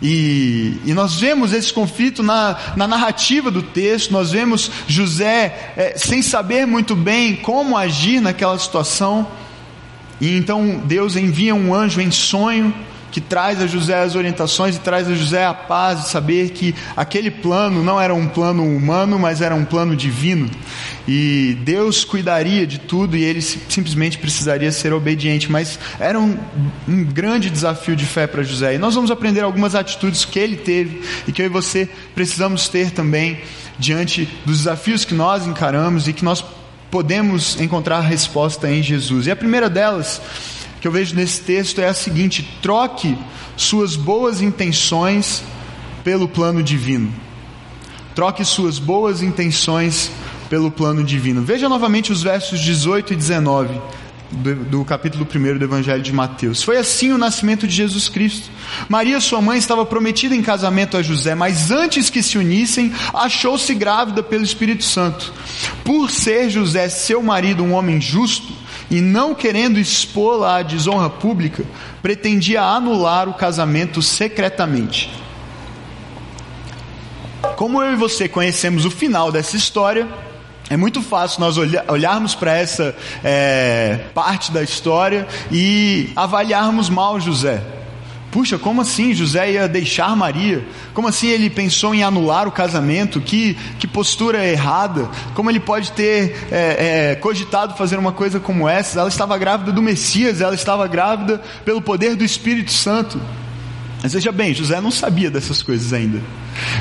E, 0.01 0.81
e, 0.85 0.93
nós 0.93 1.19
vemos 1.19 1.53
esse 1.53 1.71
conflito 1.73 2.21
na, 2.21 2.57
na, 2.75 2.87
narrativa 2.87 3.49
do 3.49 3.61
texto, 3.61 4.11
nós 4.11 4.31
vemos 4.31 4.69
José 4.87 5.73
é, 5.77 5.97
sem 5.97 6.21
saber 6.21 6.67
muito 6.67 6.95
bem 6.95 7.35
como 7.35 7.77
agir 7.77 8.19
naquela 8.19 8.59
situação. 8.59 9.25
E 10.19 10.37
então 10.37 10.81
Deus 10.85 11.15
envia 11.15 11.53
um 11.53 11.73
anjo 11.73 12.01
em 12.01 12.11
sonho 12.11 12.73
que 13.15 13.21
traz 13.21 13.61
a 13.61 13.65
José 13.67 13.97
as 14.03 14.13
orientações 14.13 14.75
e 14.75 14.79
traz 14.79 15.07
a 15.07 15.15
José 15.15 15.45
a 15.45 15.53
paz 15.53 16.01
de 16.01 16.09
saber 16.09 16.49
que 16.49 16.75
aquele 16.97 17.31
plano 17.31 17.81
não 17.81 17.99
era 17.99 18.13
um 18.13 18.27
plano 18.27 18.65
humano, 18.65 19.17
mas 19.17 19.39
era 19.39 19.55
um 19.55 19.63
plano 19.63 19.95
divino. 19.95 20.51
E 21.07 21.57
Deus 21.61 22.03
cuidaria 22.03 22.67
de 22.67 22.77
tudo 22.77 23.15
e 23.15 23.23
ele 23.23 23.41
simplesmente 23.41 24.17
precisaria 24.17 24.69
ser 24.69 24.91
obediente. 24.91 25.49
Mas 25.49 25.79
era 25.97 26.19
um, 26.19 26.37
um 26.85 27.05
grande 27.05 27.49
desafio 27.49 27.95
de 27.95 28.05
fé 28.05 28.27
para 28.27 28.43
José. 28.43 28.75
E 28.75 28.77
nós 28.77 28.95
vamos 28.95 29.09
aprender 29.09 29.45
algumas 29.45 29.75
atitudes 29.75 30.25
que 30.25 30.37
ele 30.37 30.57
teve 30.57 31.01
e 31.25 31.31
que 31.31 31.41
eu 31.41 31.45
e 31.45 31.49
você 31.49 31.87
precisamos 32.13 32.67
ter 32.67 32.91
também 32.91 33.39
diante 33.79 34.27
dos 34.45 34.57
desafios 34.57 35.05
que 35.05 35.13
nós 35.13 35.47
encaramos 35.47 36.05
e 36.09 36.11
que 36.11 36.25
nós 36.25 36.43
podemos 36.95 37.59
encontrar 37.59 37.99
resposta 37.99 38.71
em 38.71 38.81
Jesus. 38.81 39.27
E 39.27 39.31
a 39.31 39.35
primeira 39.35 39.69
delas, 39.69 40.21
que 40.79 40.87
eu 40.87 40.91
vejo 40.93 41.13
nesse 41.13 41.41
texto, 41.41 41.81
é 41.81 41.89
a 41.89 41.93
seguinte: 41.93 42.49
troque 42.61 43.17
suas 43.57 43.97
boas 43.97 44.41
intenções 44.41 45.43
pelo 46.05 46.25
plano 46.25 46.63
divino. 46.63 47.13
Troque 48.15 48.45
suas 48.45 48.79
boas 48.79 49.21
intenções 49.21 50.09
pelo 50.49 50.71
plano 50.71 51.03
divino. 51.03 51.41
Veja 51.41 51.67
novamente 51.67 52.13
os 52.13 52.23
versos 52.23 52.61
18 52.61 53.11
e 53.11 53.15
19 53.17 53.81
do, 54.31 54.55
do, 54.55 54.85
capítulo 54.85 55.25
1 55.25 55.57
do 55.57 55.65
Evangelho 55.65 56.01
de 56.01 56.13
Mateus. 56.13 56.63
Foi 56.63 56.77
assim 56.77 57.11
o 57.11 57.17
nascimento 57.17 57.67
de 57.67 57.75
Jesus 57.75 58.09
Cristo. 58.09 58.49
Maria, 58.89 59.19
sua 59.19 59.41
mãe, 59.41 59.57
estava 59.57 59.85
prometida 59.85 60.35
em 60.35 60.41
casamento 60.41 60.97
a 60.97 61.01
José, 61.01 61.35
mas 61.35 61.71
antes 61.71 62.09
que 62.09 62.23
se 62.23 62.37
unissem, 62.37 62.93
achou-se 63.13 63.73
grávida 63.73 64.23
pelo 64.23 64.43
Espírito 64.43 64.83
Santo. 64.83 65.33
Por 65.83 66.09
ser 66.09 66.49
José, 66.49 66.89
seu 66.89 67.21
marido, 67.21 67.63
um 67.63 67.73
homem 67.73 68.01
justo, 68.01 68.53
e 68.89 69.01
não 69.01 69.33
querendo 69.33 69.79
expô-la 69.79 70.57
à 70.57 70.61
desonra 70.61 71.09
pública, 71.09 71.63
pretendia 72.01 72.61
anular 72.61 73.27
o 73.27 73.33
casamento 73.33 74.01
secretamente. 74.01 75.09
Como 77.55 77.81
eu 77.81 77.93
e 77.93 77.95
você 77.95 78.27
conhecemos 78.27 78.85
o 78.85 78.91
final 78.91 79.31
dessa 79.31 79.55
história, 79.55 80.07
é 80.69 80.75
muito 80.75 81.01
fácil 81.01 81.41
nós 81.41 81.57
olharmos 81.87 82.33
para 82.33 82.57
essa 82.57 82.95
é, 83.23 83.99
parte 84.13 84.51
da 84.51 84.63
história 84.63 85.27
e 85.51 86.09
avaliarmos 86.15 86.89
mal 86.89 87.19
José. 87.19 87.61
Puxa, 88.31 88.57
como 88.57 88.81
assim 88.81 89.13
José 89.13 89.53
ia 89.53 89.67
deixar 89.67 90.13
Maria? 90.13 90.65
Como 90.93 91.07
assim 91.07 91.27
ele 91.27 91.49
pensou 91.49 91.95
em 91.95 92.03
anular 92.03 92.47
o 92.47 92.51
casamento? 92.51 93.21
Que, 93.21 93.53
que 93.79 93.87
postura 93.87 94.45
errada? 94.45 95.09
Como 95.33 95.49
ele 95.49 95.59
pode 95.59 95.93
ter 95.93 96.35
é, 96.51 97.11
é, 97.11 97.15
cogitado 97.15 97.77
fazer 97.77 97.97
uma 97.97 98.11
coisa 98.11 98.37
como 98.39 98.67
essa? 98.67 98.99
Ela 98.99 99.07
estava 99.07 99.37
grávida 99.37 99.71
do 99.71 99.81
Messias, 99.81 100.41
ela 100.41 100.53
estava 100.53 100.85
grávida 100.85 101.41
pelo 101.63 101.81
poder 101.81 102.15
do 102.17 102.25
Espírito 102.25 102.73
Santo. 102.73 103.21
Mas 104.05 104.13
veja 104.13 104.31
bem, 104.31 104.53
José 104.53 104.79
não 104.79 104.91
sabia 104.91 105.31
dessas 105.31 105.63
coisas 105.63 105.91
ainda. 105.91 106.21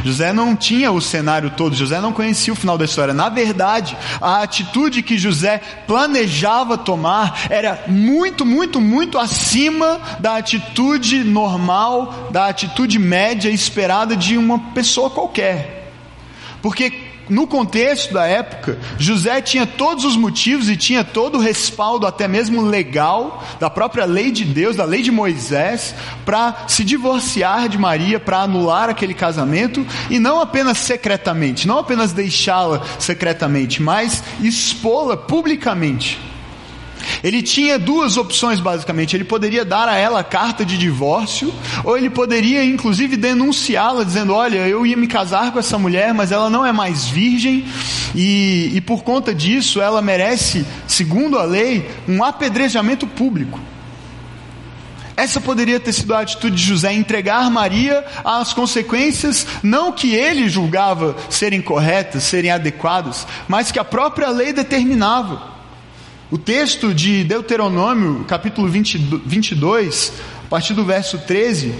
José 0.04 0.30
não 0.30 0.54
tinha 0.54 0.92
o 0.92 1.00
cenário 1.00 1.48
todo, 1.56 1.74
José 1.74 1.98
não 1.98 2.12
conhecia 2.12 2.52
o 2.52 2.56
final 2.56 2.76
da 2.76 2.84
história. 2.84 3.14
Na 3.14 3.30
verdade, 3.30 3.96
a 4.20 4.42
atitude 4.42 5.02
que 5.02 5.16
José 5.16 5.58
planejava 5.86 6.76
tomar 6.76 7.46
era 7.48 7.84
muito, 7.86 8.44
muito, 8.44 8.78
muito 8.78 9.18
acima 9.18 9.98
da 10.20 10.36
atitude 10.36 11.24
normal, 11.24 12.28
da 12.30 12.48
atitude 12.48 12.98
média 12.98 13.48
esperada 13.48 14.14
de 14.14 14.36
uma 14.36 14.58
pessoa 14.74 15.08
qualquer. 15.08 15.94
Porque 16.60 16.90
no 17.28 17.46
contexto 17.46 18.12
da 18.12 18.26
época, 18.26 18.78
José 18.98 19.40
tinha 19.40 19.66
todos 19.66 20.04
os 20.04 20.16
motivos 20.16 20.68
e 20.68 20.76
tinha 20.76 21.02
todo 21.02 21.38
o 21.38 21.40
respaldo, 21.40 22.06
até 22.06 22.28
mesmo 22.28 22.62
legal, 22.62 23.42
da 23.58 23.70
própria 23.70 24.04
lei 24.04 24.30
de 24.30 24.44
Deus, 24.44 24.76
da 24.76 24.84
lei 24.84 25.02
de 25.02 25.10
Moisés, 25.10 25.94
para 26.24 26.64
se 26.68 26.84
divorciar 26.84 27.68
de 27.68 27.78
Maria, 27.78 28.20
para 28.20 28.40
anular 28.40 28.90
aquele 28.90 29.14
casamento, 29.14 29.86
e 30.10 30.18
não 30.18 30.40
apenas 30.40 30.78
secretamente, 30.78 31.66
não 31.66 31.78
apenas 31.78 32.12
deixá-la 32.12 32.82
secretamente, 32.98 33.82
mas 33.82 34.22
expô-la 34.40 35.16
publicamente. 35.16 36.33
Ele 37.24 37.40
tinha 37.42 37.78
duas 37.78 38.18
opções 38.18 38.60
basicamente. 38.60 39.16
Ele 39.16 39.24
poderia 39.24 39.64
dar 39.64 39.88
a 39.88 39.96
ela 39.96 40.20
a 40.20 40.24
carta 40.24 40.62
de 40.62 40.76
divórcio, 40.76 41.52
ou 41.82 41.96
ele 41.96 42.10
poderia 42.10 42.62
inclusive 42.62 43.16
denunciá-la, 43.16 44.04
dizendo: 44.04 44.34
Olha, 44.34 44.68
eu 44.68 44.84
ia 44.84 44.94
me 44.94 45.06
casar 45.06 45.50
com 45.50 45.58
essa 45.58 45.78
mulher, 45.78 46.12
mas 46.12 46.30
ela 46.30 46.50
não 46.50 46.66
é 46.66 46.70
mais 46.70 47.06
virgem, 47.06 47.64
e, 48.14 48.72
e 48.74 48.80
por 48.82 49.02
conta 49.02 49.34
disso 49.34 49.80
ela 49.80 50.02
merece, 50.02 50.66
segundo 50.86 51.38
a 51.38 51.44
lei, 51.44 51.90
um 52.06 52.22
apedrejamento 52.22 53.06
público. 53.06 53.58
Essa 55.16 55.40
poderia 55.40 55.80
ter 55.80 55.92
sido 55.94 56.12
a 56.12 56.20
atitude 56.20 56.56
de 56.56 56.62
José, 56.62 56.92
entregar 56.92 57.50
Maria 57.50 58.04
às 58.22 58.52
consequências, 58.52 59.46
não 59.62 59.92
que 59.92 60.14
ele 60.14 60.46
julgava 60.46 61.16
serem 61.30 61.62
corretas, 61.62 62.24
serem 62.24 62.50
adequadas, 62.50 63.26
mas 63.48 63.72
que 63.72 63.78
a 63.78 63.84
própria 63.84 64.28
lei 64.28 64.52
determinava. 64.52 65.53
O 66.30 66.38
texto 66.38 66.94
de 66.94 67.22
Deuteronômio, 67.22 68.24
capítulo 68.26 68.66
20, 68.66 68.96
22, 69.26 70.12
a 70.46 70.48
partir 70.48 70.72
do 70.72 70.82
verso 70.82 71.18
13, 71.18 71.74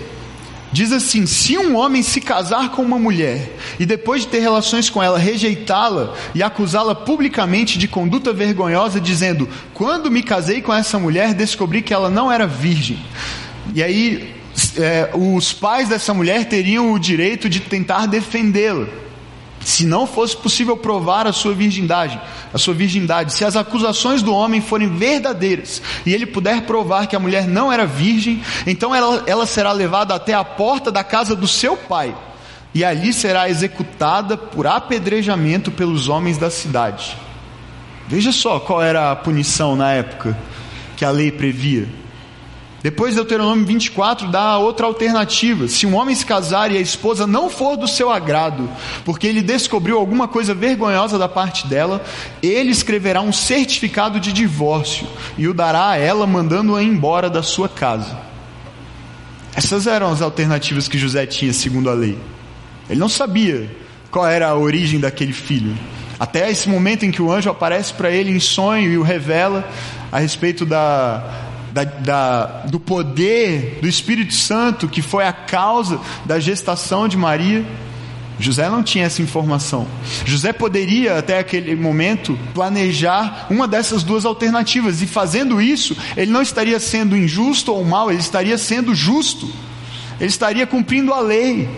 diz 0.71 0.93
assim: 0.93 1.25
Se 1.25 1.57
um 1.57 1.75
homem 1.77 2.03
se 2.03 2.21
casar 2.21 2.71
com 2.71 2.83
uma 2.83 2.99
mulher 2.99 3.57
e 3.81 3.87
depois 3.87 4.23
de 4.23 4.29
ter 4.29 4.41
relações 4.41 4.91
com 4.91 5.03
ela 5.03 5.19
rejeitá-la 5.19 6.15
e 6.35 6.43
acusá-la 6.43 6.95
publicamente 6.95 7.79
de 7.79 7.89
conduta 7.89 8.35
vergonhosa, 8.35 9.01
dizendo: 9.01 9.49
Quando 9.73 10.11
me 10.11 10.23
casei 10.23 10.61
com 10.61 10.75
essa 10.75 10.99
mulher, 10.99 11.33
descobri 11.33 11.81
que 11.81 11.95
ela 11.95 12.11
não 12.11 12.31
era 12.31 12.47
virgem. 12.47 12.99
E 13.75 13.83
aí, 13.83 14.35
é, 14.77 15.09
os 15.15 15.55
pais 15.55 15.89
dessa 15.89 16.13
mulher 16.13 16.45
teriam 16.45 16.93
o 16.93 16.99
direito 16.99 17.49
de 17.49 17.61
tentar 17.61 18.05
defendê-la 18.05 18.87
se 19.65 19.87
não 19.87 20.07
fosse 20.07 20.37
possível 20.37 20.77
provar 20.77 21.27
a 21.27 21.33
sua 21.33 21.55
virgindade, 21.55 22.21
a 22.53 22.59
sua 22.59 22.75
virgindade, 22.75 23.33
se 23.33 23.45
as 23.45 23.57
acusações 23.57 24.23
do 24.23 24.35
homem 24.35 24.61
forem 24.61 24.89
verdadeiras 24.89 25.83
e 26.05 26.13
ele 26.13 26.27
puder 26.27 26.63
provar 26.63 27.07
que 27.07 27.17
a 27.17 27.21
mulher 27.21 27.49
não 27.49 27.73
era 27.73 27.87
virgem, 27.87 28.43
então 28.67 28.95
ela, 28.95 29.23
ela 29.27 29.47
será 29.47 29.73
levada 29.73 30.15
até 30.15 30.35
a 30.35 30.45
porta 30.45 30.93
da 30.93 31.03
casa 31.03 31.35
do 31.35 31.49
seu 31.49 31.77
pai 31.77 32.15
e 32.75 32.85
ali 32.85 33.13
será 33.13 33.49
executada 33.49 34.37
por 34.37 34.67
apedrejamento 34.67 35.71
pelos 35.71 36.09
homens 36.09 36.37
da 36.37 36.51
cidade. 36.51 37.17
Veja 38.07 38.33
só 38.33 38.61
qual 38.61 38.83
era 38.83 39.13
a 39.13 39.17
punição 39.17 39.77
na 39.77 39.93
época 39.93 40.37
que 40.97 41.05
a 41.05 41.11
lei 41.11 41.31
previa. 41.31 41.89
Depois 42.85 43.15
Deuteronômio 43.15 43.65
24 43.65 44.29
dá 44.29 44.59
outra 44.59 44.85
alternativa. 44.85 45.67
Se 45.69 45.87
um 45.87 45.97
homem 45.97 46.15
se 46.15 46.27
casar 46.27 46.71
e 46.71 46.77
a 46.77 46.81
esposa 46.83 47.27
não 47.27 47.49
for 47.49 47.79
do 47.79 47.89
seu 47.89 48.11
agrado, 48.11 48.69
porque 49.07 49.27
ele 49.27 49.41
descobriu 49.41 49.97
alguma 49.97 50.29
coisa 50.29 50.53
vergonhosa 50.53 51.19
da 51.19 51.27
parte 51.27 51.67
dela, 51.67 52.05
ele 52.43 52.71
escreverá 52.71 53.23
um 53.23 53.33
certificado 53.33 54.21
de 54.21 54.35
divórcio 54.35 55.07
e 55.39 55.49
o 55.49 55.55
dará 55.55 55.89
a 55.89 55.97
ela, 55.97 56.27
mandando-a 56.27 56.83
embora 56.83 57.31
da 57.31 57.43
sua 57.43 57.71
casa. 57.71 58.19
Essas 59.57 59.87
eram 59.87 60.13
as 60.13 60.21
alternativas 60.21 60.87
que 60.87 60.99
José 60.99 61.25
tinha 61.25 61.55
segundo 61.55 61.89
a 61.89 61.95
lei. 61.95 62.19
Ele 62.91 63.01
não 63.01 63.09
sabia 63.09 63.67
qual 64.11 64.27
era 64.27 64.49
a 64.49 64.57
origem 64.57 65.01
daquele 65.01 65.33
filho. 65.33 65.75
Até 66.21 66.51
esse 66.51 66.69
momento 66.69 67.07
em 67.07 67.11
que 67.11 67.23
o 67.23 67.33
anjo 67.33 67.49
aparece 67.49 67.95
para 67.95 68.11
ele 68.11 68.31
em 68.31 68.41
sonho 68.41 68.93
e 68.93 68.99
o 68.99 69.03
revela 69.03 69.67
a 70.13 70.19
respeito 70.19 70.67
da, 70.67 71.44
da, 71.75 71.83
da, 71.83 72.45
do 72.69 72.79
poder 72.79 73.81
do 73.83 73.89
Espírito 73.89 74.33
Santo, 74.33 74.87
que 74.87 75.03
foi 75.03 75.27
a 75.27 75.33
causa 75.33 76.01
da 76.25 76.39
gestação 76.39 77.09
de 77.09 77.17
Maria. 77.17 77.67
José 78.39 78.69
não 78.69 78.83
tinha 78.83 79.07
essa 79.07 79.21
informação. 79.21 79.87
José 80.25 80.53
poderia, 80.53 81.19
até 81.19 81.39
aquele 81.41 81.75
momento, 81.75 82.39
planejar 82.55 83.49
uma 83.51 83.67
dessas 83.67 84.05
duas 84.05 84.25
alternativas, 84.25 85.03
e 85.03 85.07
fazendo 85.07 85.61
isso, 85.61 85.97
ele 86.17 86.31
não 86.31 86.43
estaria 86.43 86.79
sendo 86.79 87.17
injusto 87.17 87.73
ou 87.73 87.85
mal, 87.85 88.11
ele 88.11 88.21
estaria 88.21 88.57
sendo 88.57 88.95
justo, 88.95 89.51
ele 90.21 90.31
estaria 90.31 90.67
cumprindo 90.67 91.13
a 91.13 91.21
lei. 91.21 91.69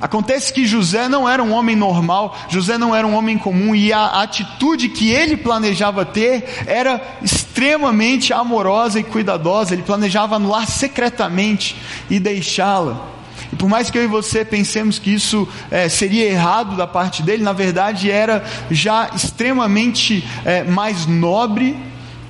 Acontece 0.00 0.52
que 0.52 0.66
José 0.66 1.08
não 1.08 1.28
era 1.28 1.42
um 1.42 1.52
homem 1.52 1.74
normal, 1.74 2.36
José 2.48 2.76
não 2.76 2.94
era 2.94 3.06
um 3.06 3.14
homem 3.14 3.38
comum 3.38 3.74
e 3.74 3.92
a 3.92 4.22
atitude 4.22 4.90
que 4.90 5.10
ele 5.10 5.36
planejava 5.36 6.04
ter 6.04 6.44
era 6.66 7.00
extremamente 7.22 7.45
amorosa 8.32 9.00
e 9.00 9.04
cuidadosa. 9.04 9.74
Ele 9.74 9.82
planejava 9.82 10.36
anular 10.36 10.66
secretamente 10.66 11.76
e 12.10 12.18
deixá-la. 12.18 13.14
E 13.52 13.56
por 13.56 13.68
mais 13.68 13.90
que 13.90 13.98
eu 13.98 14.04
e 14.04 14.06
você 14.06 14.44
pensemos 14.44 14.98
que 14.98 15.12
isso 15.12 15.46
é, 15.70 15.88
seria 15.88 16.24
errado 16.24 16.76
da 16.76 16.86
parte 16.86 17.22
dele, 17.22 17.42
na 17.42 17.52
verdade 17.52 18.10
era 18.10 18.44
já 18.70 19.10
extremamente 19.14 20.24
é, 20.44 20.64
mais 20.64 21.06
nobre 21.06 21.76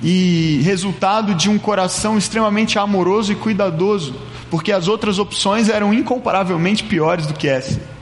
e 0.03 0.61
resultado 0.63 1.33
de 1.33 1.49
um 1.49 1.57
coração 1.57 2.17
extremamente 2.17 2.77
amoroso 2.77 3.31
e 3.31 3.35
cuidadoso 3.35 4.13
porque 4.49 4.71
as 4.71 4.87
outras 4.87 5.19
opções 5.19 5.69
eram 5.69 5.93
incomparavelmente 5.93 6.83
piores 6.83 7.25
do 7.25 7.33
que 7.33 7.47
essa. 7.47 7.96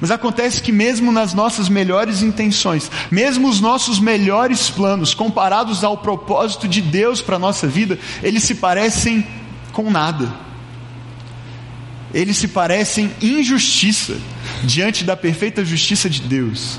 Mas 0.00 0.10
acontece 0.10 0.62
que, 0.62 0.70
mesmo 0.70 1.10
nas 1.10 1.34
nossas 1.34 1.68
melhores 1.68 2.22
intenções, 2.22 2.90
mesmo 3.10 3.48
os 3.48 3.60
nossos 3.60 3.98
melhores 3.98 4.70
planos, 4.70 5.12
comparados 5.12 5.82
ao 5.82 5.96
propósito 5.96 6.68
de 6.68 6.80
Deus 6.80 7.20
para 7.20 7.36
a 7.36 7.38
nossa 7.38 7.66
vida, 7.66 7.98
eles 8.22 8.44
se 8.44 8.54
parecem 8.54 9.26
com 9.72 9.90
nada. 9.90 10.32
Eles 12.14 12.36
se 12.36 12.48
parecem 12.48 13.10
injustiça 13.20 14.16
diante 14.62 15.04
da 15.04 15.16
perfeita 15.16 15.64
justiça 15.64 16.08
de 16.08 16.22
Deus. 16.22 16.78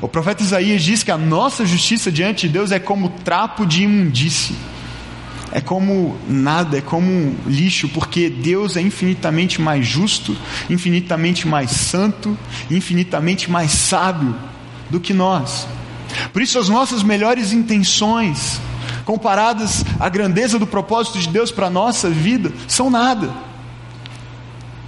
O 0.00 0.08
profeta 0.08 0.42
Isaías 0.42 0.82
diz 0.82 1.02
que 1.02 1.10
a 1.10 1.16
nossa 1.16 1.64
justiça 1.64 2.12
diante 2.12 2.46
de 2.46 2.52
Deus 2.52 2.70
é 2.70 2.78
como 2.78 3.08
trapo 3.08 3.64
de 3.64 3.84
imundície 3.84 4.54
é 5.52 5.60
como 5.60 6.16
nada, 6.28 6.78
é 6.78 6.80
como 6.80 7.34
lixo, 7.46 7.88
porque 7.88 8.28
Deus 8.28 8.76
é 8.76 8.80
infinitamente 8.80 9.60
mais 9.60 9.86
justo, 9.86 10.36
infinitamente 10.68 11.46
mais 11.46 11.70
santo, 11.70 12.36
infinitamente 12.70 13.50
mais 13.50 13.70
sábio 13.70 14.34
do 14.90 15.00
que 15.00 15.14
nós. 15.14 15.66
Por 16.32 16.42
isso, 16.42 16.58
as 16.58 16.68
nossas 16.68 17.02
melhores 17.02 17.52
intenções, 17.52 18.60
comparadas 19.04 19.84
à 19.98 20.08
grandeza 20.08 20.58
do 20.58 20.66
propósito 20.66 21.18
de 21.18 21.28
Deus 21.28 21.50
para 21.50 21.66
a 21.66 21.70
nossa 21.70 22.08
vida, 22.10 22.52
são 22.66 22.90
nada. 22.90 23.32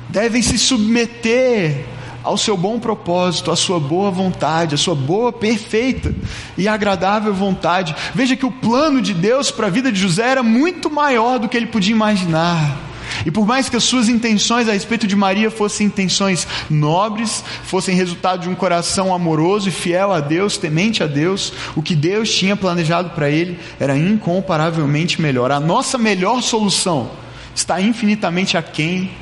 Devem 0.09 0.43
se 0.43 0.59
submeter 0.59 1.96
ao 2.27 2.37
seu 2.37 2.57
bom 2.57 2.81
propósito, 2.81 3.53
à 3.53 3.57
sua 3.57 3.79
boa 3.79 4.11
vontade, 4.11 4.75
à 4.75 4.79
sua 4.79 4.97
boa, 4.97 5.33
perfeita 5.33 6.13
e 6.59 6.67
agradável 6.67 7.33
vontade. 7.33 7.95
Veja 8.13 8.35
que 8.35 8.45
o 8.45 8.51
plano 8.51 9.01
de 9.01 9.15
Deus 9.15 9.53
para 9.53 9.69
a 9.69 9.71
vida 9.71 9.93
de 9.93 10.01
José 10.01 10.29
era 10.29 10.43
muito 10.43 10.91
maior 10.91 11.39
do 11.39 11.49
que 11.49 11.57
ele 11.57 11.67
podia 11.67 11.93
imaginar. 11.93 12.77
E 13.25 13.31
por 13.31 13.47
mais 13.47 13.69
que 13.69 13.77
as 13.77 13.85
suas 13.85 14.09
intenções 14.09 14.69
a 14.69 14.73
respeito 14.73 15.07
de 15.07 15.15
Maria 15.15 15.53
fossem 15.53 15.87
intenções 15.87 16.49
nobres, 16.69 17.45
fossem 17.63 17.95
resultado 17.95 18.43
de 18.43 18.49
um 18.49 18.57
coração 18.57 19.15
amoroso 19.15 19.69
e 19.69 19.73
fiel 19.73 20.13
a 20.13 20.19
Deus, 20.19 20.59
temente 20.59 21.05
a 21.05 21.07
Deus, 21.07 21.53
o 21.77 21.83
que 21.83 21.95
Deus 21.95 22.35
tinha 22.35 22.57
planejado 22.57 23.11
para 23.11 23.31
ele 23.31 23.57
era 23.79 23.97
incomparavelmente 23.97 25.23
melhor. 25.23 25.53
A 25.53 25.61
nossa 25.61 25.97
melhor 25.97 26.43
solução 26.43 27.09
está 27.55 27.81
infinitamente 27.81 28.57
aquém 28.57 29.13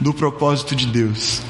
do 0.00 0.14
propósito 0.14 0.76
de 0.76 0.86
Deus. 0.86 1.42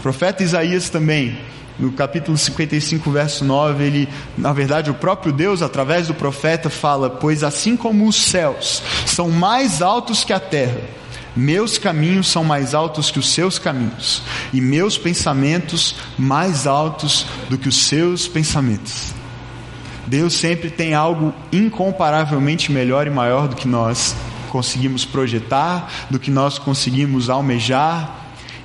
O 0.00 0.02
profeta 0.02 0.42
Isaías 0.42 0.88
também, 0.88 1.38
no 1.78 1.92
capítulo 1.92 2.34
55, 2.34 3.10
verso 3.10 3.44
9, 3.44 3.84
ele, 3.84 4.08
na 4.38 4.50
verdade, 4.50 4.90
o 4.90 4.94
próprio 4.94 5.30
Deus, 5.30 5.60
através 5.60 6.06
do 6.06 6.14
profeta, 6.14 6.70
fala: 6.70 7.10
Pois 7.10 7.44
assim 7.44 7.76
como 7.76 8.08
os 8.08 8.16
céus 8.16 8.82
são 9.04 9.28
mais 9.28 9.82
altos 9.82 10.24
que 10.24 10.32
a 10.32 10.40
terra, 10.40 10.80
meus 11.36 11.76
caminhos 11.76 12.28
são 12.28 12.42
mais 12.42 12.74
altos 12.74 13.10
que 13.10 13.18
os 13.18 13.28
seus 13.28 13.58
caminhos, 13.58 14.22
e 14.54 14.60
meus 14.62 14.96
pensamentos 14.96 15.96
mais 16.16 16.66
altos 16.66 17.26
do 17.50 17.58
que 17.58 17.68
os 17.68 17.76
seus 17.76 18.26
pensamentos. 18.26 19.12
Deus 20.06 20.32
sempre 20.32 20.70
tem 20.70 20.94
algo 20.94 21.34
incomparavelmente 21.52 22.72
melhor 22.72 23.06
e 23.06 23.10
maior 23.10 23.48
do 23.48 23.54
que 23.54 23.68
nós. 23.68 24.16
conseguimos 24.48 25.04
projetar, 25.04 26.08
do 26.10 26.18
que 26.18 26.30
nós 26.30 26.58
conseguimos 26.58 27.28
almejar. 27.28 28.19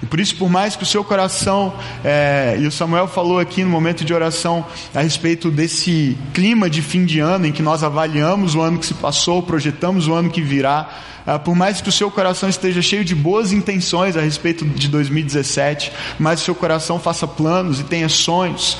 Por 0.10 0.20
isso, 0.20 0.36
por 0.36 0.50
mais 0.50 0.76
que 0.76 0.84
o 0.84 0.86
seu 0.86 1.04
coração, 1.04 1.74
é, 2.04 2.58
e 2.60 2.66
o 2.66 2.72
Samuel 2.72 3.08
falou 3.08 3.40
aqui 3.40 3.64
no 3.64 3.70
momento 3.70 4.06
de 4.06 4.14
oração 4.14 4.66
a 4.94 5.02
respeito 5.02 5.50
desse 5.52 6.18
clima 6.34 6.70
de 6.70 6.82
fim 6.82 7.06
de 7.06 7.20
ano, 7.20 7.48
em 7.48 7.52
que 7.52 7.62
nós 7.62 7.84
avaliamos 7.84 8.56
o 8.56 8.62
ano 8.62 8.80
que 8.80 8.86
se 8.86 8.94
passou, 8.94 9.42
projetamos 9.42 10.08
o 10.08 10.14
ano 10.14 10.30
que 10.30 10.42
virá, 10.42 10.90
é, 11.26 11.38
por 11.38 11.56
mais 11.56 11.82
que 11.82 11.90
o 11.90 11.92
seu 11.92 12.12
coração 12.12 12.48
esteja 12.48 12.82
cheio 12.82 13.04
de 13.04 13.16
boas 13.16 13.52
intenções 13.52 14.16
a 14.16 14.22
respeito 14.22 14.66
de 14.66 14.88
2017, 14.88 15.92
mas 16.20 16.42
o 16.42 16.46
seu 16.46 16.56
coração 16.56 17.00
faça 17.00 17.28
planos 17.28 17.80
e 17.80 17.84
tenha 17.84 18.08
sonhos, 18.08 18.78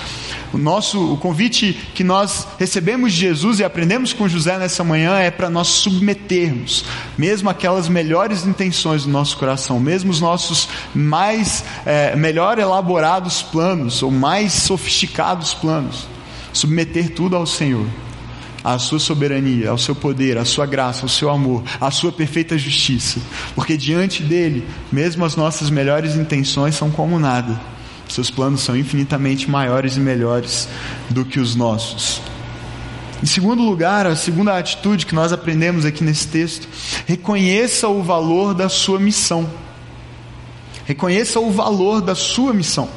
o 0.54 0.58
nosso 0.58 1.14
o 1.14 1.18
convite 1.18 1.74
que 1.94 2.04
nós 2.04 2.48
recebemos 2.58 3.12
de 3.12 3.20
Jesus 3.20 3.60
e 3.60 3.64
aprendemos 3.64 4.14
com 4.14 4.28
José 4.28 4.58
nessa 4.58 4.84
manhã 4.84 5.18
é 5.18 5.32
para 5.32 5.50
nós 5.50 5.68
submetermos, 5.68 6.86
mesmo 7.18 7.50
aquelas 7.50 7.90
melhores 7.90 8.46
intenções 8.46 9.04
do 9.04 9.10
nosso 9.10 9.38
coração, 9.38 9.80
mesmo 9.80 10.12
os 10.12 10.22
nossos 10.22 10.70
mais 10.94 11.64
é, 11.86 12.16
melhor 12.16 12.60
elaborados 12.60 13.42
planos 13.42 14.02
ou 14.02 14.12
mais 14.12 14.54
sofisticados 14.54 15.54
planos, 15.54 16.08
submeter 16.54 17.10
tudo 17.10 17.36
ao 17.36 17.46
Senhor 17.46 17.86
à 18.66 18.80
sua 18.80 18.98
soberania, 18.98 19.70
ao 19.70 19.78
seu 19.78 19.94
poder, 19.94 20.40
à 20.40 20.44
sua 20.44 20.66
graça, 20.66 21.04
ao 21.04 21.10
seu 21.10 21.30
amor, 21.30 21.64
à 21.80 21.92
sua 21.92 22.12
perfeita 22.12 22.58
justiça, 22.58 23.20
porque 23.54 23.78
diante 23.78 24.24
dele, 24.24 24.68
mesmo 24.92 25.24
as 25.24 25.36
nossas 25.36 25.70
melhores 25.70 26.16
intenções 26.16 26.74
são 26.74 26.90
como 26.90 27.20
nada. 27.20 27.62
Seus 28.10 28.32
planos 28.32 28.62
são 28.62 28.76
infinitamente 28.76 29.48
maiores 29.50 29.98
e 29.98 30.00
melhores 30.00 30.68
do 31.12 31.24
que 31.24 31.40
os 31.40 31.56
nossos. 31.56 32.22
Em 33.22 33.28
segundo 33.28 33.62
lugar, 33.62 34.08
a 34.08 34.16
segunda 34.16 34.58
atitude 34.58 35.06
que 35.06 35.14
nós 35.14 35.32
aprendemos 35.32 35.86
aqui 35.86 36.04
nesse 36.04 36.28
texto, 36.28 36.68
reconheça 37.06 37.88
o 37.88 38.02
valor 38.02 38.56
da 38.56 38.68
sua 38.68 39.00
missão. 39.00 39.48
Reconheça 40.86 41.40
o 41.40 41.52
valor 41.52 42.02
da 42.02 42.16
sua 42.16 42.52
missão. 42.52 42.90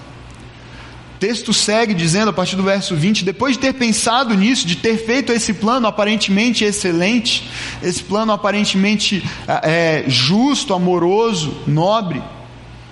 Texto 1.19 1.53
segue 1.53 1.95
dizendo, 1.95 2.31
a 2.31 2.33
partir 2.33 2.57
do 2.57 2.63
verso 2.63 2.95
20: 2.95 3.25
depois 3.25 3.55
de 3.55 3.61
ter 3.61 3.75
pensado 3.75 4.35
nisso, 4.35 4.67
de 4.67 4.77
ter 4.77 4.97
feito 4.97 5.33
esse 5.33 5.53
plano 5.53 5.87
aparentemente 5.87 6.65
excelente, 6.65 7.49
esse 7.83 8.03
plano 8.03 8.33
aparentemente 8.33 9.25
é, 9.63 10.05
justo, 10.07 10.73
amoroso, 10.73 11.57
nobre, 11.67 12.23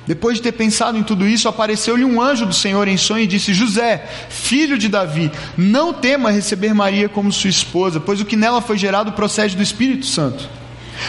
depois 0.06 0.36
de 0.36 0.42
ter 0.42 0.52
pensado 0.52 0.96
em 0.96 1.02
tudo 1.02 1.26
isso, 1.26 1.48
apareceu-lhe 1.48 2.04
um 2.04 2.22
anjo 2.22 2.46
do 2.46 2.54
Senhor 2.54 2.86
em 2.86 2.96
sonho 2.96 3.24
e 3.24 3.26
disse: 3.26 3.52
José, 3.52 4.08
filho 4.28 4.78
de 4.78 4.88
Davi, 4.88 5.32
não 5.56 5.92
tema 5.92 6.30
receber 6.30 6.72
Maria 6.72 7.08
como 7.08 7.32
sua 7.32 7.50
esposa, 7.50 7.98
pois 7.98 8.20
o 8.20 8.24
que 8.24 8.36
nela 8.36 8.60
foi 8.60 8.78
gerado 8.78 9.12
procede 9.12 9.56
do 9.56 9.62
Espírito 9.62 10.06
Santo. 10.06 10.48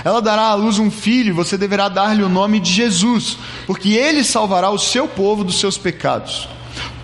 Ela 0.03 0.21
dará 0.21 0.47
à 0.47 0.55
luz 0.55 0.79
um 0.79 0.89
filho, 0.89 1.29
e 1.29 1.33
você 1.33 1.57
deverá 1.57 1.89
dar-lhe 1.89 2.23
o 2.23 2.29
nome 2.29 2.59
de 2.59 2.71
Jesus, 2.71 3.37
porque 3.65 3.89
ele 3.89 4.23
salvará 4.23 4.69
o 4.69 4.79
seu 4.79 5.07
povo 5.07 5.43
dos 5.43 5.59
seus 5.59 5.77
pecados. 5.77 6.49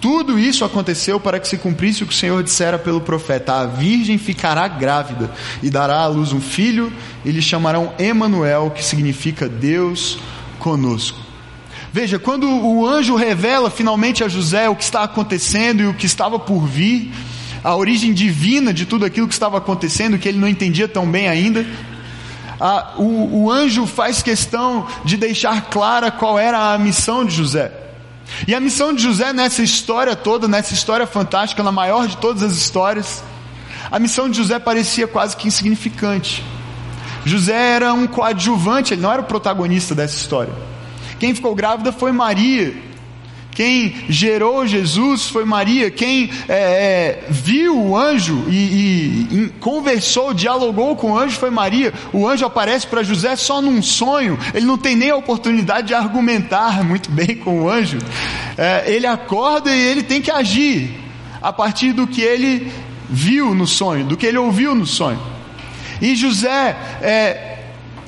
Tudo 0.03 0.37
isso 0.37 0.65
aconteceu 0.65 1.17
para 1.17 1.39
que 1.39 1.47
se 1.47 1.57
cumprisse 1.57 2.03
o 2.03 2.05
que 2.05 2.13
o 2.13 2.17
Senhor 2.17 2.43
dissera 2.43 2.77
pelo 2.77 2.99
profeta: 2.99 3.53
A 3.53 3.65
virgem 3.65 4.17
ficará 4.17 4.67
grávida 4.67 5.31
e 5.61 5.69
dará 5.69 6.01
à 6.01 6.07
luz 6.07 6.33
um 6.33 6.41
filho, 6.41 6.91
e 7.23 7.31
lhe 7.31 7.41
chamarão 7.41 7.93
Emanuel, 7.97 8.69
que 8.71 8.83
significa 8.83 9.47
Deus 9.47 10.19
conosco. 10.59 11.17
Veja, 11.93 12.19
quando 12.19 12.49
o 12.49 12.85
anjo 12.85 13.15
revela 13.15 13.71
finalmente 13.71 14.25
a 14.25 14.27
José 14.27 14.67
o 14.67 14.75
que 14.75 14.83
está 14.83 15.03
acontecendo 15.03 15.83
e 15.83 15.87
o 15.87 15.93
que 15.93 16.05
estava 16.05 16.37
por 16.37 16.67
vir, 16.67 17.09
a 17.63 17.73
origem 17.73 18.11
divina 18.11 18.73
de 18.73 18.85
tudo 18.85 19.05
aquilo 19.05 19.29
que 19.29 19.33
estava 19.33 19.57
acontecendo, 19.57 20.17
que 20.17 20.27
ele 20.27 20.37
não 20.37 20.49
entendia 20.49 20.89
tão 20.89 21.09
bem 21.09 21.29
ainda, 21.29 21.65
a, 22.59 22.95
o, 22.97 23.43
o 23.43 23.49
anjo 23.49 23.85
faz 23.85 24.21
questão 24.21 24.85
de 25.05 25.15
deixar 25.15 25.69
clara 25.69 26.11
qual 26.11 26.37
era 26.37 26.73
a 26.73 26.77
missão 26.77 27.23
de 27.23 27.33
José. 27.33 27.83
E 28.47 28.53
a 28.53 28.59
missão 28.59 28.93
de 28.93 29.03
José 29.03 29.31
nessa 29.33 29.61
história 29.61 30.15
toda, 30.15 30.47
nessa 30.47 30.73
história 30.73 31.05
fantástica, 31.05 31.63
na 31.63 31.71
maior 31.71 32.07
de 32.07 32.17
todas 32.17 32.43
as 32.43 32.53
histórias, 32.53 33.23
a 33.91 33.99
missão 33.99 34.29
de 34.29 34.37
José 34.37 34.59
parecia 34.59 35.07
quase 35.07 35.35
que 35.37 35.47
insignificante. 35.47 36.43
José 37.25 37.75
era 37.75 37.93
um 37.93 38.07
coadjuvante, 38.07 38.93
ele 38.93 39.01
não 39.01 39.11
era 39.11 39.21
o 39.21 39.25
protagonista 39.25 39.95
dessa 39.95 40.17
história. 40.17 40.53
Quem 41.19 41.33
ficou 41.33 41.55
grávida 41.55 41.91
foi 41.91 42.11
Maria. 42.11 42.75
Quem 43.53 43.93
gerou 44.09 44.65
Jesus 44.65 45.27
foi 45.27 45.45
Maria. 45.45 45.91
Quem 45.91 46.29
é, 46.47 46.53
é, 46.53 47.23
viu 47.29 47.77
o 47.77 47.97
anjo 47.97 48.45
e, 48.49 48.55
e, 48.55 49.27
e, 49.31 49.49
conversou, 49.59 50.33
dialogou 50.33 50.95
com 50.95 51.11
o 51.11 51.17
anjo 51.17 51.37
foi 51.37 51.49
Maria. 51.49 51.93
O 52.11 52.27
anjo 52.27 52.45
aparece 52.45 52.87
para 52.87 53.03
José 53.03 53.35
só 53.35 53.61
num 53.61 53.81
sonho. 53.81 54.37
Ele 54.53 54.65
não 54.65 54.77
tem 54.77 54.95
nem 54.95 55.11
a 55.11 55.15
oportunidade 55.15 55.87
de 55.87 55.93
argumentar 55.93 56.83
muito 56.83 57.11
bem 57.11 57.35
com 57.43 57.63
o 57.63 57.69
anjo. 57.69 57.99
É, 58.57 58.83
ele 58.87 59.05
acorda 59.05 59.73
e 59.73 59.79
ele 59.79 60.03
tem 60.03 60.21
que 60.21 60.31
agir 60.31 60.99
a 61.41 61.53
partir 61.53 61.93
do 61.93 62.07
que 62.07 62.21
ele 62.21 62.71
viu 63.09 63.53
no 63.53 63.67
sonho, 63.67 64.05
do 64.05 64.17
que 64.17 64.25
ele 64.25 64.37
ouviu 64.37 64.73
no 64.73 64.85
sonho. 64.85 65.21
E 66.01 66.15
José 66.15 66.75
é, 67.01 67.52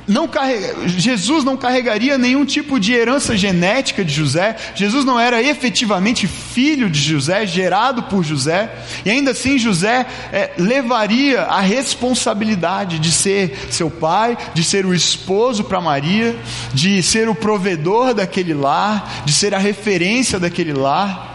não 0.07 0.27
carrega, 0.27 0.87
Jesus 0.87 1.43
não 1.43 1.57
carregaria 1.57 2.17
nenhum 2.17 2.45
tipo 2.45 2.79
de 2.79 2.93
herança 2.93 3.35
genética 3.35 4.03
de 4.03 4.13
José, 4.13 4.55
Jesus 4.75 5.03
não 5.03 5.19
era 5.19 5.41
efetivamente 5.41 6.27
filho 6.27 6.89
de 6.89 6.99
José, 6.99 7.45
gerado 7.45 8.03
por 8.03 8.23
José, 8.23 8.71
e 9.03 9.09
ainda 9.09 9.31
assim 9.31 9.57
José 9.57 10.05
é, 10.31 10.51
levaria 10.57 11.41
a 11.43 11.59
responsabilidade 11.59 12.99
de 12.99 13.11
ser 13.11 13.67
seu 13.71 13.89
pai, 13.89 14.37
de 14.53 14.63
ser 14.63 14.85
o 14.85 14.93
esposo 14.93 15.63
para 15.63 15.81
Maria, 15.81 16.35
de 16.73 17.01
ser 17.01 17.27
o 17.27 17.35
provedor 17.35 18.13
daquele 18.13 18.53
lar, 18.53 19.23
de 19.25 19.33
ser 19.33 19.53
a 19.53 19.59
referência 19.59 20.39
daquele 20.39 20.73
lar. 20.73 21.33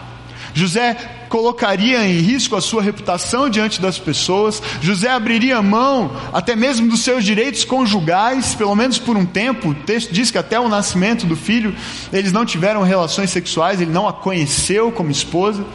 José 0.53 0.97
colocaria 1.31 2.05
em 2.05 2.19
risco 2.19 2.57
a 2.57 2.61
sua 2.61 2.81
reputação 2.81 3.49
diante 3.49 3.79
das 3.81 3.97
pessoas, 3.97 4.61
José 4.81 5.09
abriria 5.09 5.61
mão 5.61 6.11
até 6.33 6.57
mesmo 6.57 6.89
dos 6.89 6.99
seus 6.99 7.23
direitos 7.23 7.63
conjugais, 7.63 8.53
pelo 8.53 8.75
menos 8.75 8.99
por 8.99 9.15
um 9.15 9.25
tempo. 9.25 9.69
O 9.69 9.73
texto 9.73 10.11
diz 10.11 10.29
que 10.29 10.37
até 10.37 10.59
o 10.59 10.67
nascimento 10.67 11.25
do 11.25 11.37
filho 11.37 11.73
eles 12.11 12.33
não 12.33 12.45
tiveram 12.45 12.83
relações 12.83 13.29
sexuais, 13.29 13.79
ele 13.79 13.91
não 13.91 14.09
a 14.09 14.11
conheceu 14.11 14.91
como 14.91 15.09
esposa. 15.09 15.65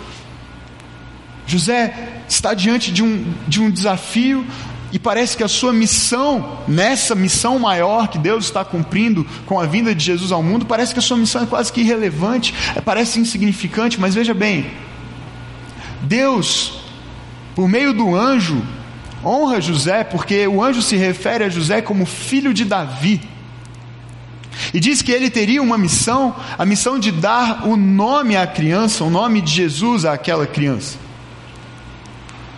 José 1.46 2.20
está 2.28 2.52
diante 2.52 2.92
de 2.92 3.02
um, 3.02 3.24
de 3.48 3.62
um 3.62 3.70
desafio 3.70 4.44
e 4.92 4.98
parece 4.98 5.38
que 5.38 5.42
a 5.42 5.48
sua 5.48 5.72
missão, 5.72 6.58
nessa 6.68 7.14
missão 7.14 7.58
maior 7.58 8.08
que 8.08 8.18
Deus 8.18 8.44
está 8.44 8.62
cumprindo 8.62 9.26
com 9.46 9.58
a 9.58 9.64
vinda 9.64 9.94
de 9.94 10.04
Jesus 10.04 10.32
ao 10.32 10.42
mundo, 10.42 10.66
parece 10.66 10.92
que 10.92 10.98
a 10.98 11.02
sua 11.02 11.16
missão 11.16 11.44
é 11.44 11.46
quase 11.46 11.72
que 11.72 11.80
irrelevante, 11.80 12.52
parece 12.84 13.18
insignificante, 13.18 13.98
mas 13.98 14.14
veja 14.14 14.34
bem, 14.34 14.70
Deus, 16.02 16.80
por 17.54 17.68
meio 17.68 17.92
do 17.92 18.14
anjo, 18.14 18.62
honra 19.24 19.60
José, 19.60 20.04
porque 20.04 20.46
o 20.46 20.62
anjo 20.62 20.82
se 20.82 20.96
refere 20.96 21.44
a 21.44 21.48
José 21.48 21.80
como 21.82 22.06
filho 22.06 22.52
de 22.52 22.64
Davi. 22.64 23.20
E 24.72 24.80
diz 24.80 25.02
que 25.02 25.12
ele 25.12 25.30
teria 25.30 25.62
uma 25.62 25.76
missão, 25.76 26.34
a 26.58 26.64
missão 26.64 26.98
de 26.98 27.12
dar 27.12 27.66
o 27.66 27.76
nome 27.76 28.36
à 28.36 28.46
criança, 28.46 29.04
o 29.04 29.10
nome 29.10 29.40
de 29.40 29.52
Jesus 29.52 30.04
àquela 30.04 30.46
criança. 30.46 30.98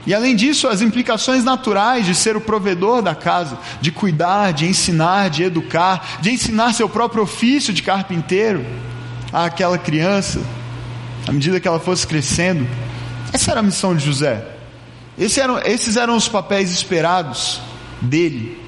E 0.07 0.15
além 0.15 0.35
disso, 0.35 0.69
as 0.69 0.81
implicações 0.81 1.45
naturais 1.45 2.07
de 2.07 2.15
ser 2.15 2.35
o 2.35 2.41
provedor 2.41 3.03
da 3.03 3.15
casa, 3.15 3.59
de 3.81 3.93
cuidar, 3.93 4.53
de 4.53 4.65
ensinar, 4.65 5.29
de 5.29 5.43
educar, 5.43 6.19
de 6.21 6.31
ensinar 6.31 6.73
seu 6.73 6.89
próprio 6.89 7.25
ofício 7.25 7.75
de 7.75 7.83
carpinteiro 7.83 8.65
àquela 9.31 9.77
criança, 9.77 10.41
à 11.27 11.33
medida 11.33 11.61
que 11.61 11.69
ela 11.69 11.79
fosse 11.79 12.07
crescendo. 12.07 12.67
Essa 13.33 13.53
era 13.53 13.61
a 13.61 13.63
missão 13.63 13.95
de 13.95 14.05
José. 14.05 14.45
Esses 15.19 15.39
eram, 15.39 15.59
esses 15.59 15.97
eram 15.97 16.17
os 16.17 16.29
papéis 16.29 16.71
esperados 16.71 17.61
dele. 18.01 18.61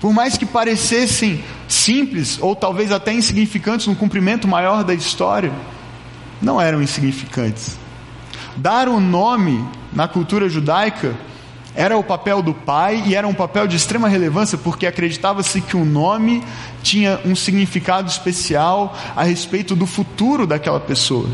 Por 0.00 0.12
mais 0.12 0.36
que 0.36 0.44
parecessem 0.44 1.42
simples 1.66 2.38
ou 2.40 2.54
talvez 2.54 2.92
até 2.92 3.12
insignificantes 3.12 3.86
no 3.86 3.96
cumprimento 3.96 4.46
maior 4.46 4.84
da 4.84 4.92
história, 4.92 5.52
não 6.40 6.60
eram 6.60 6.82
insignificantes. 6.82 7.76
Dar 8.56 8.88
um 8.88 9.00
nome 9.00 9.64
na 9.92 10.06
cultura 10.06 10.48
judaica 10.48 11.14
era 11.74 11.96
o 11.96 12.04
papel 12.04 12.42
do 12.42 12.52
pai 12.52 13.02
e 13.06 13.14
era 13.14 13.26
um 13.26 13.32
papel 13.32 13.66
de 13.66 13.76
extrema 13.76 14.08
relevância 14.08 14.58
porque 14.58 14.86
acreditava-se 14.86 15.60
que 15.62 15.76
o 15.76 15.84
nome 15.84 16.44
tinha 16.82 17.18
um 17.24 17.34
significado 17.34 18.10
especial 18.10 18.94
a 19.16 19.22
respeito 19.22 19.74
do 19.74 19.86
futuro 19.86 20.46
daquela 20.46 20.80
pessoa 20.80 21.26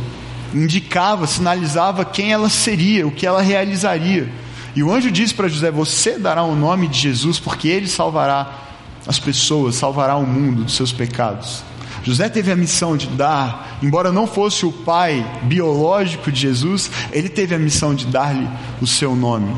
indicava, 0.54 1.26
sinalizava 1.26 2.04
quem 2.04 2.32
ela 2.32 2.48
seria, 2.48 3.06
o 3.06 3.10
que 3.10 3.26
ela 3.26 3.42
realizaria. 3.42 4.28
E 4.74 4.82
o 4.82 4.92
anjo 4.92 5.10
disse 5.10 5.34
para 5.34 5.48
José: 5.48 5.70
Você 5.70 6.18
dará 6.18 6.42
o 6.42 6.54
nome 6.54 6.88
de 6.88 6.98
Jesus, 6.98 7.38
porque 7.38 7.68
ele 7.68 7.88
salvará 7.88 8.66
as 9.06 9.18
pessoas, 9.18 9.74
salvará 9.74 10.16
o 10.16 10.26
mundo 10.26 10.64
dos 10.64 10.74
seus 10.74 10.92
pecados. 10.92 11.62
José 12.02 12.28
teve 12.28 12.50
a 12.52 12.56
missão 12.56 12.96
de 12.96 13.06
dar, 13.08 13.78
embora 13.82 14.12
não 14.12 14.26
fosse 14.26 14.64
o 14.64 14.72
pai 14.72 15.24
biológico 15.42 16.30
de 16.30 16.40
Jesus, 16.40 16.90
ele 17.12 17.28
teve 17.28 17.54
a 17.54 17.58
missão 17.58 17.94
de 17.94 18.06
dar-lhe 18.06 18.48
o 18.80 18.86
seu 18.86 19.14
nome. 19.14 19.54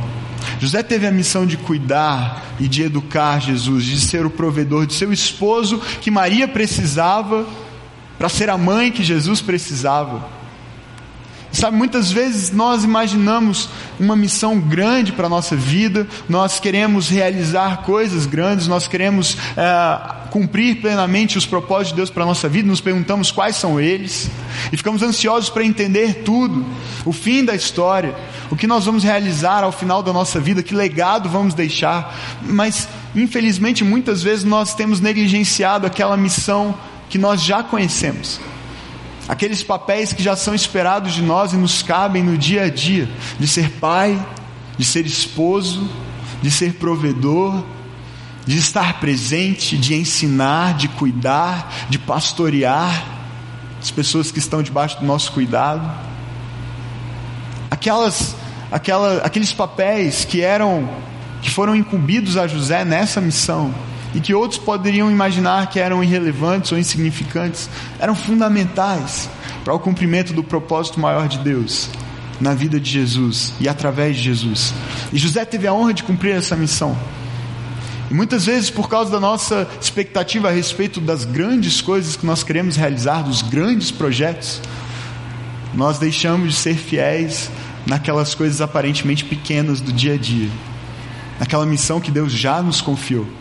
José 0.58 0.82
teve 0.82 1.06
a 1.06 1.12
missão 1.12 1.46
de 1.46 1.56
cuidar 1.56 2.44
e 2.58 2.66
de 2.66 2.82
educar 2.82 3.40
Jesus, 3.40 3.84
de 3.84 4.00
ser 4.00 4.24
o 4.24 4.30
provedor 4.30 4.86
de 4.86 4.94
seu 4.94 5.12
esposo 5.12 5.80
que 6.00 6.10
Maria 6.10 6.48
precisava 6.48 7.46
para 8.18 8.28
ser 8.28 8.50
a 8.50 8.58
mãe 8.58 8.90
que 8.90 9.04
Jesus 9.04 9.40
precisava. 9.40 10.39
Sabe, 11.52 11.76
muitas 11.76 12.12
vezes 12.12 12.52
nós 12.52 12.84
imaginamos 12.84 13.68
uma 13.98 14.14
missão 14.14 14.60
grande 14.60 15.12
para 15.12 15.26
a 15.26 15.28
nossa 15.28 15.56
vida, 15.56 16.06
nós 16.28 16.60
queremos 16.60 17.08
realizar 17.08 17.78
coisas 17.78 18.24
grandes, 18.24 18.68
nós 18.68 18.86
queremos 18.86 19.36
é, 19.56 20.28
cumprir 20.30 20.80
plenamente 20.80 21.36
os 21.36 21.44
propósitos 21.44 21.90
de 21.90 21.96
Deus 21.96 22.10
para 22.10 22.22
a 22.22 22.26
nossa 22.26 22.48
vida, 22.48 22.68
nos 22.68 22.80
perguntamos 22.80 23.32
quais 23.32 23.56
são 23.56 23.80
eles, 23.80 24.30
e 24.72 24.76
ficamos 24.76 25.02
ansiosos 25.02 25.50
para 25.50 25.64
entender 25.64 26.22
tudo, 26.24 26.64
o 27.04 27.12
fim 27.12 27.44
da 27.44 27.54
história, 27.54 28.14
o 28.48 28.54
que 28.54 28.68
nós 28.68 28.84
vamos 28.84 29.02
realizar 29.02 29.64
ao 29.64 29.72
final 29.72 30.04
da 30.04 30.12
nossa 30.12 30.38
vida, 30.38 30.62
que 30.62 30.74
legado 30.74 31.28
vamos 31.28 31.52
deixar, 31.52 32.16
mas 32.42 32.88
infelizmente 33.12 33.82
muitas 33.82 34.22
vezes 34.22 34.44
nós 34.44 34.72
temos 34.72 35.00
negligenciado 35.00 35.84
aquela 35.84 36.16
missão 36.16 36.76
que 37.08 37.18
nós 37.18 37.42
já 37.42 37.60
conhecemos 37.60 38.40
aqueles 39.28 39.62
papéis 39.62 40.12
que 40.12 40.22
já 40.22 40.34
são 40.36 40.54
esperados 40.54 41.14
de 41.14 41.22
nós 41.22 41.52
e 41.52 41.56
nos 41.56 41.82
cabem 41.82 42.22
no 42.22 42.36
dia 42.36 42.64
a 42.64 42.68
dia, 42.68 43.08
de 43.38 43.46
ser 43.46 43.70
pai, 43.72 44.20
de 44.76 44.84
ser 44.84 45.06
esposo, 45.06 45.88
de 46.42 46.50
ser 46.50 46.74
provedor, 46.74 47.64
de 48.46 48.58
estar 48.58 48.98
presente, 49.00 49.76
de 49.76 49.94
ensinar, 49.94 50.74
de 50.74 50.88
cuidar, 50.88 51.72
de 51.88 51.98
pastorear 51.98 53.04
as 53.80 53.90
pessoas 53.90 54.30
que 54.30 54.38
estão 54.38 54.62
debaixo 54.62 54.98
do 54.98 55.06
nosso 55.06 55.32
cuidado. 55.32 55.88
Aquelas, 57.70 58.34
aquela, 58.70 59.18
aqueles 59.18 59.52
papéis 59.52 60.24
que 60.24 60.40
eram, 60.40 60.88
que 61.40 61.50
foram 61.50 61.74
incumbidos 61.74 62.36
a 62.36 62.46
José 62.46 62.84
nessa 62.84 63.20
missão, 63.20 63.72
e 64.14 64.20
que 64.20 64.34
outros 64.34 64.58
poderiam 64.58 65.10
imaginar 65.10 65.68
que 65.68 65.78
eram 65.78 66.02
irrelevantes 66.02 66.72
ou 66.72 66.78
insignificantes, 66.78 67.68
eram 67.98 68.14
fundamentais 68.14 69.28
para 69.64 69.74
o 69.74 69.78
cumprimento 69.78 70.32
do 70.32 70.42
propósito 70.42 70.98
maior 70.98 71.28
de 71.28 71.38
Deus 71.38 71.88
na 72.40 72.54
vida 72.54 72.80
de 72.80 72.90
Jesus 72.90 73.52
e 73.60 73.68
através 73.68 74.16
de 74.16 74.22
Jesus. 74.22 74.72
E 75.12 75.18
José 75.18 75.44
teve 75.44 75.66
a 75.66 75.74
honra 75.74 75.94
de 75.94 76.02
cumprir 76.02 76.34
essa 76.34 76.56
missão. 76.56 76.96
E 78.10 78.14
muitas 78.14 78.46
vezes, 78.46 78.70
por 78.70 78.88
causa 78.88 79.10
da 79.10 79.20
nossa 79.20 79.68
expectativa 79.80 80.48
a 80.48 80.52
respeito 80.52 81.00
das 81.00 81.24
grandes 81.24 81.80
coisas 81.80 82.16
que 82.16 82.26
nós 82.26 82.42
queremos 82.42 82.74
realizar, 82.76 83.22
dos 83.22 83.42
grandes 83.42 83.92
projetos, 83.92 84.60
nós 85.74 85.98
deixamos 85.98 86.54
de 86.54 86.58
ser 86.58 86.74
fiéis 86.74 87.50
naquelas 87.86 88.34
coisas 88.34 88.60
aparentemente 88.60 89.24
pequenas 89.24 89.80
do 89.80 89.92
dia 89.92 90.14
a 90.14 90.16
dia, 90.16 90.50
naquela 91.38 91.64
missão 91.64 92.00
que 92.00 92.10
Deus 92.10 92.32
já 92.32 92.60
nos 92.60 92.80
confiou. 92.80 93.39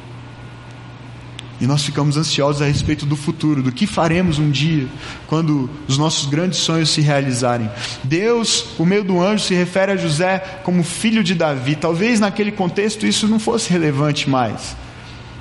E 1.62 1.68
nós 1.68 1.84
ficamos 1.84 2.16
ansiosos 2.16 2.62
a 2.62 2.66
respeito 2.66 3.06
do 3.06 3.18
futuro, 3.18 3.62
do 3.62 3.72
que 3.72 3.86
faremos 3.86 4.40
um 4.40 4.50
dia, 4.50 4.88
quando 5.28 5.70
os 5.88 5.98
nossos 5.98 6.30
grandes 6.30 6.60
sonhos 6.60 6.90
se 6.90 7.02
realizarem. 7.02 7.70
Deus, 8.04 8.62
por 8.62 8.86
meio 8.86 9.04
do 9.04 9.22
anjo, 9.22 9.44
se 9.44 9.54
refere 9.54 9.92
a 9.92 9.98
José 9.98 10.40
como 10.64 10.84
filho 10.84 11.22
de 11.22 11.36
Davi. 11.36 11.76
Talvez 11.76 12.20
naquele 12.20 12.52
contexto 12.52 13.06
isso 13.06 13.28
não 13.28 13.40
fosse 13.40 13.70
relevante 13.70 14.30
mais. 14.30 14.76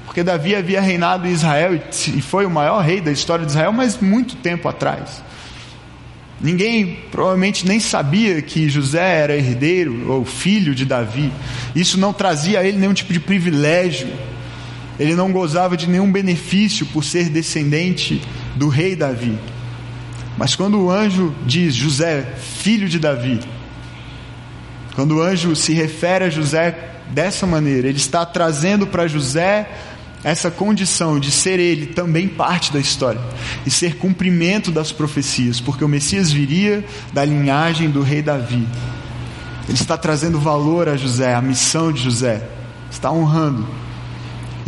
Porque 0.05 0.25
Davi 0.25 0.57
havia 0.57 0.81
reinado 0.81 1.29
em 1.29 1.31
Israel 1.31 1.81
e 2.09 2.21
foi 2.21 2.45
o 2.45 2.51
maior 2.51 2.81
rei 2.81 3.01
da 3.01 3.13
história 3.13 3.45
de 3.45 3.53
Israel, 3.53 3.73
mas 3.73 4.01
muito 4.01 4.35
tempo 4.37 4.67
atrás. 4.67 5.23
Ninguém 6.41 6.99
provavelmente 7.11 7.67
nem 7.67 7.79
sabia 7.79 8.43
que 8.43 8.69
José 8.69 9.21
era 9.21 9.37
herdeiro 9.37 10.11
ou 10.11 10.25
filho 10.25 10.75
de 10.75 10.85
Davi. 10.85 11.33
Isso 11.75 11.99
não 11.99 12.13
trazia 12.13 12.61
a 12.61 12.65
ele 12.65 12.79
nenhum 12.79 12.95
tipo 12.95 13.13
de 13.13 13.21
privilégio 13.21 14.09
ele 14.99 15.15
não 15.15 15.31
gozava 15.31 15.77
de 15.77 15.89
nenhum 15.89 16.11
benefício 16.11 16.85
por 16.87 17.05
ser 17.05 17.29
descendente 17.29 18.21
do 18.57 18.69
rei 18.69 18.97
Davi. 18.97 19.39
Mas 20.37 20.57
quando 20.57 20.81
o 20.81 20.91
anjo 20.91 21.35
diz 21.47 21.75
José, 21.75 22.35
filho 22.37 22.89
de 22.89 22.99
Davi, 22.99 23.41
quando 24.95 25.17
o 25.17 25.23
anjo 25.23 25.55
se 25.55 25.73
refere 25.73 26.25
a 26.25 26.31
José 26.31 26.77
dessa 27.11 27.47
maneira, 27.47 27.89
ele 27.89 27.99
está 27.99 28.27
trazendo 28.27 28.87
para 28.87 29.07
José 29.07 29.69
essa 30.25 30.51
condição 30.51 31.21
de 31.21 31.31
ser 31.31 31.61
ele 31.61 31.87
também 31.87 32.27
parte 32.27 32.73
da 32.73 32.81
história 32.81 33.21
e 33.65 33.71
ser 33.71 33.97
cumprimento 33.97 34.73
das 34.73 34.91
profecias, 34.91 35.61
porque 35.61 35.85
o 35.85 35.89
Messias 35.89 36.33
viria 36.33 36.85
da 37.13 37.25
linhagem 37.25 37.89
do 37.89 38.03
rei 38.03 38.21
Davi. 38.21 38.67
Ele 39.69 39.79
está 39.79 39.97
trazendo 39.97 40.41
valor 40.41 40.89
a 40.89 40.97
José, 40.97 41.35
a 41.35 41.43
missão 41.43 41.93
de 41.93 42.03
José, 42.03 42.43
está 42.91 43.13
honrando 43.13 43.67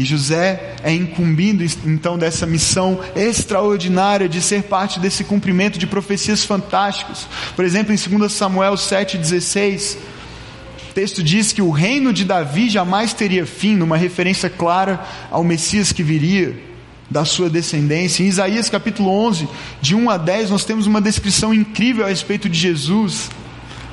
e 0.00 0.04
José 0.06 0.76
é 0.82 0.94
incumbido 0.94 1.62
então 1.84 2.16
dessa 2.16 2.46
missão 2.46 2.98
extraordinária 3.14 4.30
de 4.30 4.40
ser 4.40 4.62
parte 4.62 4.98
desse 4.98 5.22
cumprimento 5.24 5.78
de 5.78 5.86
profecias 5.86 6.42
fantásticas. 6.42 7.28
Por 7.54 7.66
exemplo, 7.66 7.92
em 7.92 8.18
2 8.18 8.32
Samuel 8.32 8.76
7,16, 8.76 9.98
o 10.88 10.92
texto 10.94 11.22
diz 11.22 11.52
que 11.52 11.60
o 11.60 11.70
reino 11.70 12.14
de 12.14 12.24
Davi 12.24 12.70
jamais 12.70 13.12
teria 13.12 13.44
fim, 13.44 13.76
numa 13.76 13.98
referência 13.98 14.48
clara 14.48 15.04
ao 15.30 15.44
Messias 15.44 15.92
que 15.92 16.02
viria 16.02 16.58
da 17.10 17.26
sua 17.26 17.50
descendência. 17.50 18.22
Em 18.22 18.28
Isaías 18.28 18.70
capítulo 18.70 19.10
11, 19.10 19.46
de 19.82 19.94
1 19.94 20.08
a 20.08 20.16
10, 20.16 20.48
nós 20.48 20.64
temos 20.64 20.86
uma 20.86 21.02
descrição 21.02 21.52
incrível 21.52 22.06
a 22.06 22.08
respeito 22.08 22.48
de 22.48 22.58
Jesus 22.58 23.28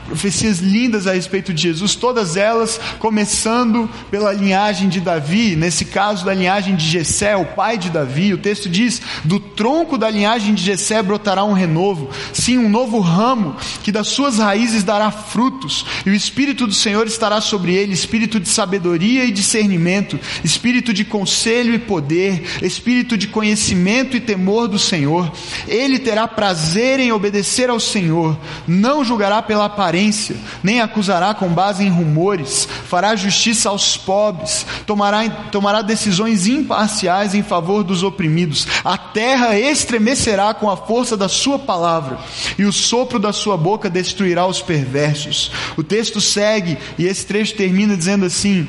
profecias 0.07 0.59
lindas 0.59 1.05
a 1.05 1.13
respeito 1.13 1.53
de 1.53 1.61
Jesus, 1.63 1.95
todas 1.95 2.37
elas 2.37 2.79
começando 2.97 3.89
pela 4.09 4.31
linhagem 4.33 4.87
de 4.87 5.01
Davi, 5.01 5.55
nesse 5.55 5.85
caso 5.85 6.25
da 6.25 6.33
linhagem 6.33 6.75
de 6.75 6.87
Jessé, 6.87 7.35
o 7.35 7.45
pai 7.45 7.77
de 7.77 7.89
Davi. 7.89 8.33
O 8.33 8.37
texto 8.37 8.69
diz: 8.69 9.01
"Do 9.23 9.39
tronco 9.39 9.97
da 9.97 10.09
linhagem 10.09 10.53
de 10.53 10.63
Jessé 10.63 11.03
brotará 11.03 11.43
um 11.43 11.53
renovo, 11.53 12.09
sim, 12.33 12.57
um 12.57 12.69
novo 12.69 12.99
ramo, 12.99 13.55
que 13.83 13.91
das 13.91 14.07
suas 14.07 14.37
raízes 14.37 14.83
dará 14.83 15.11
frutos, 15.11 15.85
e 16.05 16.09
o 16.09 16.15
espírito 16.15 16.65
do 16.65 16.73
Senhor 16.73 17.05
estará 17.05 17.41
sobre 17.41 17.75
ele, 17.75 17.93
espírito 17.93 18.39
de 18.39 18.47
sabedoria 18.49 19.25
e 19.25 19.31
discernimento, 19.31 20.19
espírito 20.43 20.93
de 20.93 21.03
conselho 21.03 21.73
e 21.73 21.79
poder, 21.79 22.43
espírito 22.61 23.17
de 23.17 23.27
conhecimento 23.27 24.15
e 24.15 24.21
temor 24.21 24.67
do 24.67 24.79
Senhor. 24.79 25.31
Ele 25.67 25.99
terá 25.99 26.27
prazer 26.27 26.99
em 26.99 27.11
obedecer 27.11 27.69
ao 27.69 27.79
Senhor, 27.79 28.37
não 28.67 29.03
julgará 29.03 29.41
pela 29.41 29.65
aparência 29.65 29.96
aparência, 29.97 30.35
nem 30.61 30.79
acusará 30.79 31.33
com 31.33 31.49
base 31.49 31.83
em 31.83 31.89
rumores, 31.89 32.67
fará 32.85 33.15
justiça 33.15 33.69
aos 33.69 33.97
pobres, 33.97 34.65
tomará, 34.85 35.27
tomará 35.51 35.81
decisões 35.81 36.45
imparciais 36.45 37.33
em 37.33 37.41
favor 37.41 37.83
dos 37.83 38.03
oprimidos. 38.03 38.67
A 38.83 38.97
terra 38.97 39.57
estremecerá 39.57 40.53
com 40.53 40.69
a 40.69 40.77
força 40.77 41.17
da 41.17 41.27
sua 41.27 41.57
palavra, 41.57 42.19
e 42.57 42.63
o 42.63 42.71
sopro 42.71 43.17
da 43.17 43.33
sua 43.33 43.57
boca 43.57 43.89
destruirá 43.89 44.45
os 44.45 44.61
perversos. 44.61 45.51
O 45.75 45.83
texto 45.83 46.21
segue, 46.21 46.77
e 46.97 47.05
esse 47.05 47.25
trecho 47.25 47.55
termina 47.55 47.97
dizendo 47.97 48.25
assim: 48.25 48.67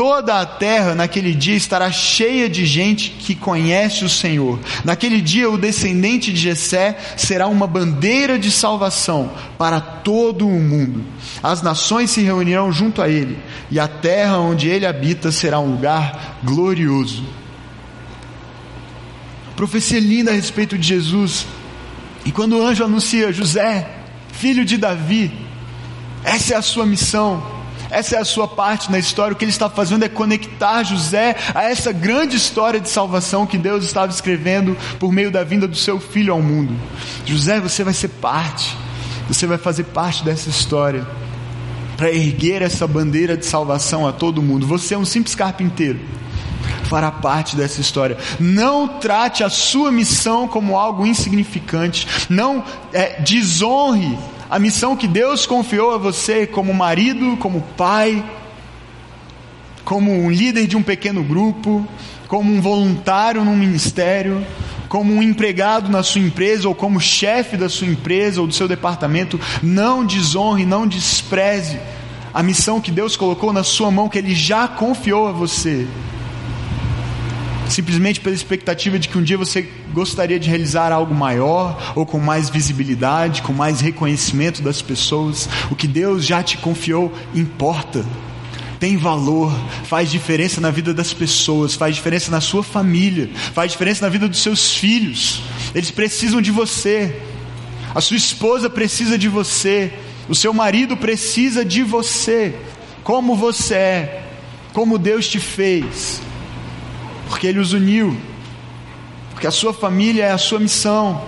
Toda 0.00 0.40
a 0.40 0.46
terra 0.46 0.94
naquele 0.94 1.34
dia 1.34 1.56
estará 1.56 1.92
cheia 1.92 2.48
de 2.48 2.64
gente 2.64 3.10
que 3.10 3.34
conhece 3.34 4.02
o 4.02 4.08
Senhor. 4.08 4.58
Naquele 4.82 5.20
dia 5.20 5.50
o 5.50 5.58
descendente 5.58 6.32
de 6.32 6.40
Jessé 6.40 6.96
será 7.18 7.46
uma 7.48 7.66
bandeira 7.66 8.38
de 8.38 8.50
salvação 8.50 9.30
para 9.58 9.78
todo 9.78 10.48
o 10.48 10.58
mundo. 10.70 11.04
As 11.42 11.62
nações 11.62 12.10
se 12.10 12.22
reunirão 12.22 12.72
junto 12.72 13.02
a 13.02 13.08
ele, 13.08 13.38
e 13.70 13.78
a 13.78 13.88
terra 13.88 14.38
onde 14.38 14.68
ele 14.68 14.86
habita 14.86 15.32
será 15.32 15.58
um 15.58 15.72
lugar 15.72 16.38
glorioso. 16.42 17.24
Profecia 19.56 20.00
linda 20.00 20.30
a 20.30 20.34
respeito 20.34 20.78
de 20.78 20.86
Jesus. 20.86 21.46
E 22.24 22.32
quando 22.32 22.56
o 22.56 22.66
anjo 22.66 22.84
anuncia 22.84 23.32
José, 23.32 23.90
filho 24.32 24.64
de 24.64 24.76
Davi, 24.76 25.32
essa 26.24 26.54
é 26.54 26.56
a 26.56 26.62
sua 26.62 26.86
missão 26.86 27.60
essa 27.90 28.16
é 28.16 28.18
a 28.20 28.24
sua 28.24 28.46
parte 28.46 28.90
na 28.90 28.98
história. 28.98 29.34
O 29.34 29.36
que 29.36 29.44
ele 29.44 29.50
está 29.50 29.68
fazendo 29.68 30.04
é 30.04 30.08
conectar 30.08 30.84
José 30.84 31.36
a 31.54 31.64
essa 31.64 31.92
grande 31.92 32.36
história 32.36 32.78
de 32.78 32.88
salvação 32.88 33.46
que 33.46 33.58
Deus 33.58 33.84
estava 33.84 34.12
escrevendo 34.12 34.76
por 34.98 35.12
meio 35.12 35.30
da 35.30 35.42
vinda 35.42 35.66
do 35.66 35.76
seu 35.76 35.98
filho 35.98 36.32
ao 36.32 36.40
mundo. 36.40 36.74
José, 37.26 37.58
você 37.58 37.82
vai 37.82 37.92
ser 37.92 38.08
parte. 38.08 38.76
Você 39.30 39.46
vai 39.46 39.58
fazer 39.58 39.84
parte 39.84 40.24
dessa 40.24 40.50
história 40.50 41.06
para 41.96 42.10
erguer 42.10 42.62
essa 42.62 42.84
bandeira 42.84 43.36
de 43.36 43.46
salvação 43.46 44.08
a 44.08 44.12
todo 44.12 44.42
mundo. 44.42 44.66
Você 44.66 44.94
é 44.94 44.98
um 44.98 45.04
simples 45.04 45.36
carpinteiro 45.36 46.00
fará 46.90 47.12
parte 47.12 47.54
dessa 47.54 47.80
história. 47.80 48.18
Não 48.40 48.88
trate 48.88 49.44
a 49.44 49.48
sua 49.48 49.92
missão 49.92 50.48
como 50.48 50.76
algo 50.76 51.06
insignificante. 51.06 52.26
Não 52.28 52.64
é, 52.92 53.20
desonre 53.20 54.18
a 54.50 54.58
missão 54.58 54.96
que 54.96 55.06
Deus 55.06 55.46
confiou 55.46 55.94
a 55.94 55.98
você 55.98 56.48
como 56.48 56.74
marido, 56.74 57.36
como 57.36 57.60
pai, 57.76 58.24
como 59.84 60.12
um 60.12 60.28
líder 60.28 60.66
de 60.66 60.76
um 60.76 60.82
pequeno 60.82 61.22
grupo, 61.22 61.86
como 62.26 62.52
um 62.52 62.60
voluntário 62.60 63.44
num 63.44 63.56
ministério, 63.56 64.44
como 64.90 65.14
um 65.14 65.22
empregado 65.22 65.88
na 65.88 66.02
sua 66.02 66.20
empresa 66.20 66.66
ou 66.66 66.74
como 66.74 67.00
chefe 67.00 67.56
da 67.56 67.68
sua 67.68 67.86
empresa 67.86 68.40
ou 68.40 68.46
do 68.48 68.52
seu 68.52 68.66
departamento, 68.66 69.40
não 69.62 70.04
desonre, 70.04 70.66
não 70.66 70.84
despreze 70.84 71.78
a 72.34 72.42
missão 72.42 72.80
que 72.80 72.90
Deus 72.90 73.16
colocou 73.16 73.52
na 73.52 73.62
sua 73.62 73.88
mão, 73.88 74.08
que 74.08 74.18
Ele 74.18 74.34
já 74.34 74.66
confiou 74.66 75.28
a 75.28 75.32
você, 75.32 75.86
simplesmente 77.68 78.20
pela 78.20 78.34
expectativa 78.34 78.98
de 78.98 79.08
que 79.08 79.16
um 79.16 79.22
dia 79.22 79.38
você 79.38 79.62
gostaria 79.92 80.40
de 80.40 80.48
realizar 80.48 80.90
algo 80.90 81.14
maior, 81.14 81.92
ou 81.94 82.04
com 82.04 82.18
mais 82.18 82.50
visibilidade, 82.50 83.42
com 83.42 83.52
mais 83.52 83.80
reconhecimento 83.80 84.60
das 84.60 84.82
pessoas, 84.82 85.48
o 85.70 85.76
que 85.76 85.86
Deus 85.86 86.26
já 86.26 86.42
te 86.42 86.58
confiou 86.58 87.12
importa, 87.32 88.04
tem 88.80 88.96
valor, 88.96 89.52
faz 89.84 90.10
diferença 90.10 90.58
na 90.58 90.70
vida 90.70 90.94
das 90.94 91.12
pessoas, 91.12 91.74
faz 91.74 91.94
diferença 91.94 92.30
na 92.30 92.40
sua 92.40 92.62
família, 92.62 93.28
faz 93.52 93.72
diferença 93.72 94.06
na 94.06 94.08
vida 94.08 94.26
dos 94.26 94.42
seus 94.42 94.74
filhos, 94.74 95.42
eles 95.74 95.90
precisam 95.90 96.40
de 96.40 96.50
você, 96.50 97.14
a 97.94 98.00
sua 98.00 98.16
esposa 98.16 98.70
precisa 98.70 99.18
de 99.18 99.28
você, 99.28 99.92
o 100.30 100.34
seu 100.34 100.54
marido 100.54 100.96
precisa 100.96 101.62
de 101.62 101.82
você, 101.82 102.54
como 103.04 103.36
você 103.36 103.74
é, 103.74 104.24
como 104.72 104.96
Deus 104.96 105.28
te 105.28 105.38
fez. 105.38 106.22
Porque 107.28 107.46
Ele 107.46 107.58
os 107.58 107.74
uniu, 107.74 108.16
porque 109.32 109.46
a 109.46 109.50
sua 109.50 109.74
família 109.74 110.24
é 110.24 110.32
a 110.32 110.38
sua 110.38 110.58
missão, 110.58 111.22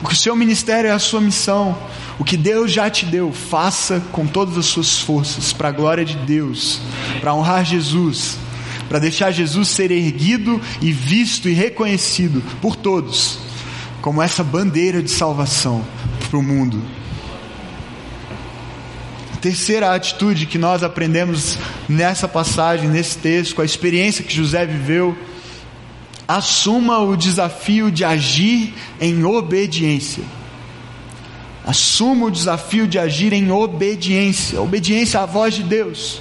porque 0.00 0.14
o 0.14 0.18
seu 0.18 0.34
ministério 0.34 0.88
é 0.88 0.92
a 0.92 0.98
sua 0.98 1.20
missão. 1.20 1.76
O 2.18 2.24
que 2.24 2.36
Deus 2.36 2.70
já 2.70 2.88
te 2.88 3.04
deu, 3.06 3.32
faça 3.32 4.00
com 4.12 4.26
todas 4.26 4.56
as 4.56 4.66
suas 4.66 5.00
forças, 5.00 5.52
para 5.52 5.68
a 5.68 5.72
glória 5.72 6.04
de 6.04 6.16
Deus, 6.18 6.80
para 7.20 7.34
honrar 7.34 7.64
Jesus, 7.64 8.36
para 8.88 9.00
deixar 9.00 9.32
Jesus 9.32 9.68
ser 9.68 9.90
erguido 9.90 10.60
e 10.80 10.92
visto 10.92 11.48
e 11.48 11.52
reconhecido 11.52 12.42
por 12.60 12.76
todos, 12.76 13.38
como 14.00 14.22
essa 14.22 14.44
bandeira 14.44 15.02
de 15.02 15.10
salvação 15.10 15.84
para 16.30 16.38
o 16.38 16.42
mundo. 16.42 16.80
A 19.32 19.36
terceira 19.38 19.92
atitude 19.92 20.46
que 20.46 20.56
nós 20.56 20.84
aprendemos 20.84 21.58
nessa 21.88 22.28
passagem, 22.28 22.88
nesse 22.88 23.18
texto, 23.18 23.56
com 23.56 23.62
a 23.62 23.64
experiência 23.64 24.24
que 24.24 24.34
José 24.34 24.64
viveu, 24.64 25.18
assuma 26.28 27.00
o 27.00 27.16
desafio 27.16 27.90
de 27.90 28.04
agir 28.04 28.72
em 29.00 29.24
obediência. 29.24 30.22
Assuma 31.64 32.26
o 32.26 32.30
desafio 32.30 32.86
de 32.86 32.98
agir 32.98 33.32
em 33.32 33.50
obediência, 33.50 34.60
obediência 34.60 35.20
à 35.20 35.26
voz 35.26 35.54
de 35.54 35.62
Deus, 35.62 36.20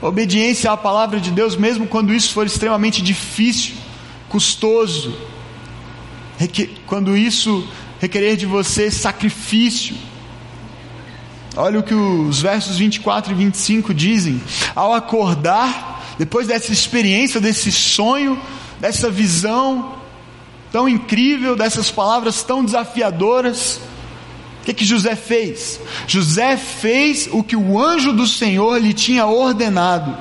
obediência 0.00 0.70
à 0.70 0.76
palavra 0.76 1.18
de 1.20 1.32
Deus, 1.32 1.56
mesmo 1.56 1.86
quando 1.86 2.14
isso 2.14 2.32
for 2.32 2.46
extremamente 2.46 3.02
difícil, 3.02 3.74
custoso, 4.28 5.16
quando 6.86 7.16
isso 7.16 7.66
requerer 8.00 8.36
de 8.36 8.46
você 8.46 8.90
sacrifício. 8.90 9.96
Olha 11.56 11.80
o 11.80 11.82
que 11.82 11.94
os 11.94 12.40
versos 12.40 12.78
24 12.78 13.32
e 13.32 13.34
25 13.34 13.92
dizem: 13.92 14.40
ao 14.74 14.94
acordar, 14.94 16.14
depois 16.18 16.46
dessa 16.46 16.72
experiência, 16.72 17.40
desse 17.40 17.70
sonho, 17.70 18.40
dessa 18.80 19.10
visão 19.10 19.96
tão 20.70 20.88
incrível, 20.88 21.54
dessas 21.54 21.90
palavras 21.90 22.42
tão 22.42 22.64
desafiadoras. 22.64 23.80
O 24.62 24.64
que, 24.64 24.72
que 24.72 24.84
José 24.84 25.16
fez? 25.16 25.80
José 26.06 26.56
fez 26.56 27.28
o 27.32 27.42
que 27.42 27.56
o 27.56 27.76
anjo 27.80 28.12
do 28.12 28.28
Senhor 28.28 28.80
lhe 28.80 28.92
tinha 28.94 29.26
ordenado 29.26 30.16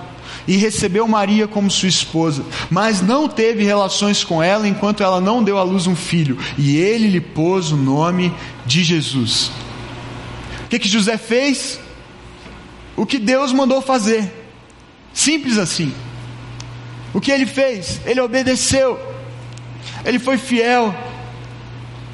e 0.47 0.57
recebeu 0.57 1.07
Maria 1.07 1.47
como 1.47 1.69
sua 1.69 1.87
esposa, 1.87 2.43
mas 2.67 3.03
não 3.03 3.29
teve 3.29 3.63
relações 3.63 4.23
com 4.23 4.41
ela 4.41 4.67
enquanto 4.67 5.03
ela 5.03 5.21
não 5.21 5.43
deu 5.43 5.59
à 5.59 5.63
luz 5.63 5.85
um 5.85 5.95
filho, 5.95 6.39
e 6.57 6.75
ele 6.75 7.07
lhe 7.07 7.21
pôs 7.21 7.71
o 7.71 7.77
nome 7.77 8.33
de 8.65 8.83
Jesus. 8.83 9.51
O 10.65 10.69
que, 10.69 10.79
que 10.79 10.87
José 10.87 11.19
fez? 11.19 11.79
O 12.97 13.05
que 13.05 13.19
Deus 13.19 13.53
mandou 13.53 13.79
fazer, 13.79 14.33
simples 15.13 15.59
assim. 15.59 15.93
O 17.13 17.21
que 17.21 17.31
ele 17.31 17.45
fez? 17.45 18.01
Ele 18.05 18.21
obedeceu, 18.21 18.99
ele 20.03 20.17
foi 20.17 20.39
fiel, 20.39 20.95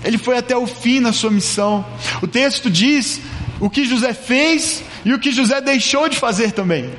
ele 0.03 0.17
foi 0.17 0.37
até 0.37 0.55
o 0.55 0.67
fim 0.67 0.99
na 0.99 1.11
sua 1.11 1.31
missão. 1.31 1.85
O 2.21 2.27
texto 2.27 2.69
diz 2.69 3.21
o 3.59 3.69
que 3.69 3.85
José 3.85 4.13
fez 4.13 4.83
e 5.03 5.13
o 5.13 5.19
que 5.19 5.31
José 5.31 5.59
deixou 5.61 6.07
de 6.07 6.17
fazer 6.17 6.51
também. 6.51 6.89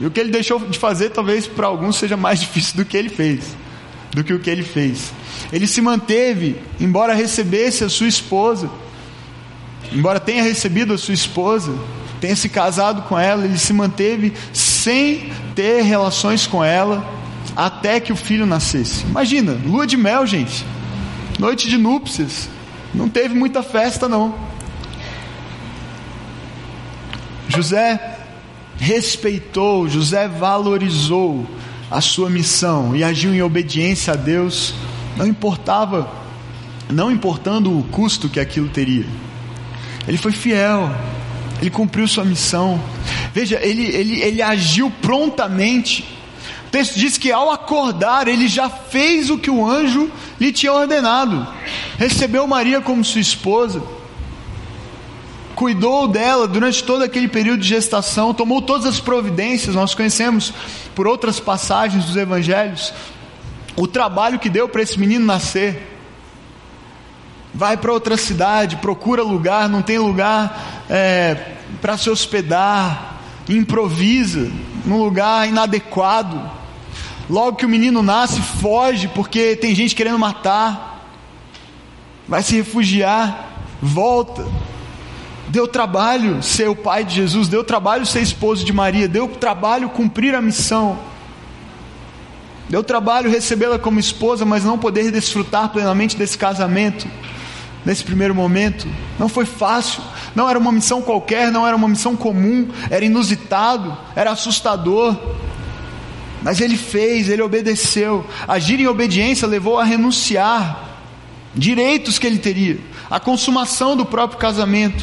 E 0.00 0.06
o 0.06 0.10
que 0.10 0.18
ele 0.18 0.30
deixou 0.30 0.58
de 0.58 0.78
fazer, 0.78 1.10
talvez 1.10 1.46
para 1.46 1.66
alguns 1.66 1.96
seja 1.96 2.16
mais 2.16 2.40
difícil 2.40 2.76
do 2.76 2.84
que 2.84 2.96
ele 2.96 3.08
fez, 3.08 3.56
do 4.12 4.24
que 4.24 4.32
o 4.32 4.40
que 4.40 4.50
ele 4.50 4.62
fez. 4.62 5.12
Ele 5.52 5.66
se 5.66 5.80
manteve, 5.80 6.56
embora 6.80 7.14
recebesse 7.14 7.84
a 7.84 7.88
sua 7.88 8.08
esposa, 8.08 8.70
embora 9.92 10.18
tenha 10.18 10.42
recebido 10.42 10.92
a 10.92 10.98
sua 10.98 11.14
esposa, 11.14 11.72
tenha 12.20 12.34
se 12.34 12.48
casado 12.48 13.02
com 13.02 13.18
ela, 13.18 13.44
ele 13.44 13.58
se 13.58 13.72
manteve 13.72 14.32
sem 14.52 15.30
ter 15.54 15.82
relações 15.82 16.46
com 16.46 16.64
ela, 16.64 17.06
até 17.54 18.00
que 18.00 18.12
o 18.12 18.16
filho 18.16 18.46
nascesse. 18.46 19.04
Imagina, 19.04 19.56
lua 19.64 19.86
de 19.86 19.96
mel, 19.96 20.26
gente. 20.26 20.64
Noite 21.38 21.68
de 21.68 21.76
núpcias. 21.76 22.48
Não 22.94 23.08
teve 23.08 23.34
muita 23.34 23.62
festa, 23.62 24.08
não. 24.08 24.34
José 27.48 28.18
respeitou, 28.76 29.88
José 29.88 30.28
valorizou 30.28 31.46
a 31.90 32.00
sua 32.00 32.30
missão 32.30 32.94
e 32.94 33.04
agiu 33.04 33.34
em 33.34 33.42
obediência 33.42 34.12
a 34.12 34.16
Deus, 34.16 34.74
não 35.16 35.26
importava, 35.26 36.10
não 36.90 37.10
importando 37.10 37.76
o 37.76 37.84
custo 37.84 38.28
que 38.28 38.40
aquilo 38.40 38.68
teria. 38.68 39.06
Ele 40.06 40.18
foi 40.18 40.32
fiel, 40.32 40.90
ele 41.60 41.70
cumpriu 41.70 42.06
sua 42.06 42.24
missão. 42.24 42.80
Veja, 43.32 43.58
ele, 43.62 43.84
ele, 43.84 44.20
ele 44.20 44.42
agiu 44.42 44.90
prontamente 45.02 46.13
texto 46.74 46.96
diz 46.96 47.16
que 47.16 47.30
ao 47.30 47.52
acordar, 47.52 48.26
ele 48.26 48.48
já 48.48 48.68
fez 48.68 49.30
o 49.30 49.38
que 49.38 49.48
o 49.48 49.64
anjo 49.64 50.10
lhe 50.40 50.50
tinha 50.50 50.72
ordenado. 50.72 51.46
Recebeu 51.96 52.48
Maria 52.48 52.80
como 52.80 53.04
sua 53.04 53.20
esposa, 53.20 53.80
cuidou 55.54 56.08
dela 56.08 56.48
durante 56.48 56.82
todo 56.82 57.04
aquele 57.04 57.28
período 57.28 57.60
de 57.60 57.68
gestação, 57.68 58.34
tomou 58.34 58.60
todas 58.60 58.86
as 58.86 58.98
providências. 58.98 59.76
Nós 59.76 59.94
conhecemos 59.94 60.52
por 60.96 61.06
outras 61.06 61.38
passagens 61.38 62.06
dos 62.06 62.16
evangelhos 62.16 62.92
o 63.76 63.86
trabalho 63.86 64.40
que 64.40 64.50
deu 64.50 64.68
para 64.68 64.82
esse 64.82 64.98
menino 64.98 65.24
nascer. 65.24 65.96
Vai 67.54 67.76
para 67.76 67.92
outra 67.92 68.16
cidade, 68.16 68.78
procura 68.78 69.22
lugar, 69.22 69.68
não 69.68 69.80
tem 69.80 69.98
lugar 69.98 70.84
é, 70.90 71.52
para 71.80 71.96
se 71.96 72.10
hospedar, 72.10 73.20
improvisa 73.48 74.50
num 74.84 74.98
lugar 74.98 75.48
inadequado 75.48 76.63
Logo 77.28 77.56
que 77.56 77.64
o 77.64 77.68
menino 77.68 78.02
nasce, 78.02 78.40
foge, 78.40 79.08
porque 79.08 79.56
tem 79.56 79.74
gente 79.74 79.94
querendo 79.94 80.18
matar. 80.18 81.08
Vai 82.28 82.42
se 82.42 82.56
refugiar, 82.56 83.64
volta. 83.80 84.46
Deu 85.48 85.68
trabalho 85.68 86.42
ser 86.42 86.68
o 86.68 86.76
pai 86.76 87.04
de 87.04 87.14
Jesus, 87.14 87.48
deu 87.48 87.62
trabalho 87.62 88.04
ser 88.04 88.20
esposo 88.20 88.64
de 88.64 88.72
Maria, 88.72 89.06
deu 89.06 89.28
trabalho 89.28 89.88
cumprir 89.88 90.34
a 90.34 90.42
missão. 90.42 90.98
Deu 92.68 92.82
trabalho 92.82 93.30
recebê-la 93.30 93.78
como 93.78 94.00
esposa, 94.00 94.44
mas 94.44 94.64
não 94.64 94.78
poder 94.78 95.10
desfrutar 95.10 95.68
plenamente 95.68 96.16
desse 96.16 96.36
casamento 96.36 97.06
nesse 97.84 98.02
primeiro 98.02 98.34
momento. 98.34 98.88
Não 99.18 99.28
foi 99.28 99.44
fácil, 99.44 100.02
não 100.34 100.48
era 100.48 100.58
uma 100.58 100.72
missão 100.72 101.02
qualquer, 101.02 101.52
não 101.52 101.66
era 101.66 101.76
uma 101.76 101.88
missão 101.88 102.16
comum, 102.16 102.68
era 102.90 103.04
inusitado, 103.04 103.96
era 104.16 104.30
assustador. 104.30 105.16
Mas 106.44 106.60
ele 106.60 106.76
fez, 106.76 107.30
ele 107.30 107.40
obedeceu. 107.40 108.24
Agir 108.46 108.78
em 108.78 108.86
obediência 108.86 109.48
levou 109.48 109.78
a 109.78 109.84
renunciar 109.84 110.90
direitos 111.54 112.18
que 112.18 112.26
ele 112.26 112.38
teria, 112.38 112.78
a 113.10 113.18
consumação 113.18 113.96
do 113.96 114.04
próprio 114.04 114.38
casamento. 114.38 115.02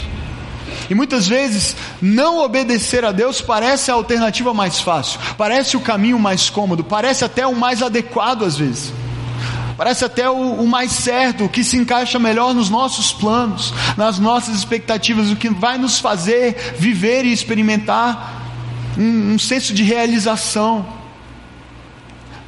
E 0.90 0.94
muitas 0.94 1.28
vezes 1.28 1.76
não 2.02 2.44
obedecer 2.44 3.04
a 3.04 3.12
Deus 3.12 3.42
parece 3.42 3.90
a 3.90 3.96
alternativa 3.96 4.54
mais 4.54 4.80
fácil, 4.80 5.20
parece 5.38 5.76
o 5.76 5.82
caminho 5.82 6.20
mais 6.20 6.50
cômodo, 6.50 6.84
parece 6.84 7.26
até 7.26 7.48
o 7.48 7.56
mais 7.56 7.82
adequado 7.82 8.44
às 8.44 8.58
vezes. 8.58 8.94
Parece 9.76 10.06
até 10.06 10.30
o, 10.30 10.36
o 10.36 10.68
mais 10.68 10.92
certo, 10.92 11.46
o 11.46 11.50
que 11.50 11.64
se 11.64 11.76
encaixa 11.76 12.20
melhor 12.20 12.54
nos 12.54 12.70
nossos 12.70 13.12
planos, 13.12 13.74
nas 13.98 14.20
nossas 14.20 14.56
expectativas, 14.56 15.32
o 15.32 15.36
que 15.36 15.50
vai 15.50 15.80
nos 15.80 15.98
fazer 15.98 16.76
viver 16.78 17.26
e 17.26 17.32
experimentar 17.32 18.44
um, 18.96 19.34
um 19.34 19.40
senso 19.40 19.74
de 19.74 19.82
realização 19.82 21.01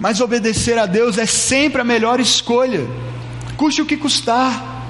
mas 0.03 0.19
obedecer 0.19 0.77
a 0.77 0.85
Deus 0.85 1.17
é 1.17 1.25
sempre 1.25 1.79
a 1.79 1.83
melhor 1.85 2.19
escolha, 2.19 2.85
custe 3.55 3.81
o 3.81 3.85
que 3.85 3.95
custar. 3.95 4.83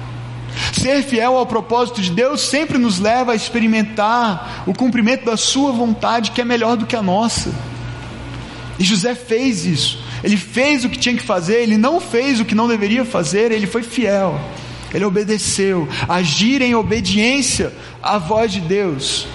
Ser 0.72 1.04
fiel 1.04 1.36
ao 1.36 1.46
propósito 1.46 2.02
de 2.02 2.10
Deus 2.10 2.40
sempre 2.40 2.78
nos 2.78 2.98
leva 2.98 3.30
a 3.30 3.36
experimentar 3.36 4.64
o 4.66 4.74
cumprimento 4.74 5.24
da 5.24 5.36
Sua 5.36 5.70
vontade, 5.70 6.32
que 6.32 6.40
é 6.40 6.44
melhor 6.44 6.76
do 6.76 6.84
que 6.84 6.96
a 6.96 7.02
nossa. 7.02 7.54
E 8.76 8.82
José 8.82 9.14
fez 9.14 9.64
isso, 9.64 10.02
ele 10.24 10.36
fez 10.36 10.84
o 10.84 10.88
que 10.88 10.98
tinha 10.98 11.14
que 11.14 11.22
fazer, 11.22 11.62
ele 11.62 11.78
não 11.78 12.00
fez 12.00 12.40
o 12.40 12.44
que 12.44 12.54
não 12.56 12.66
deveria 12.66 13.04
fazer, 13.04 13.52
ele 13.52 13.68
foi 13.68 13.84
fiel, 13.84 14.40
ele 14.92 15.04
obedeceu. 15.04 15.88
Agir 16.08 16.60
em 16.60 16.74
obediência 16.74 17.72
à 18.02 18.18
voz 18.18 18.50
de 18.50 18.60
Deus 18.60 19.28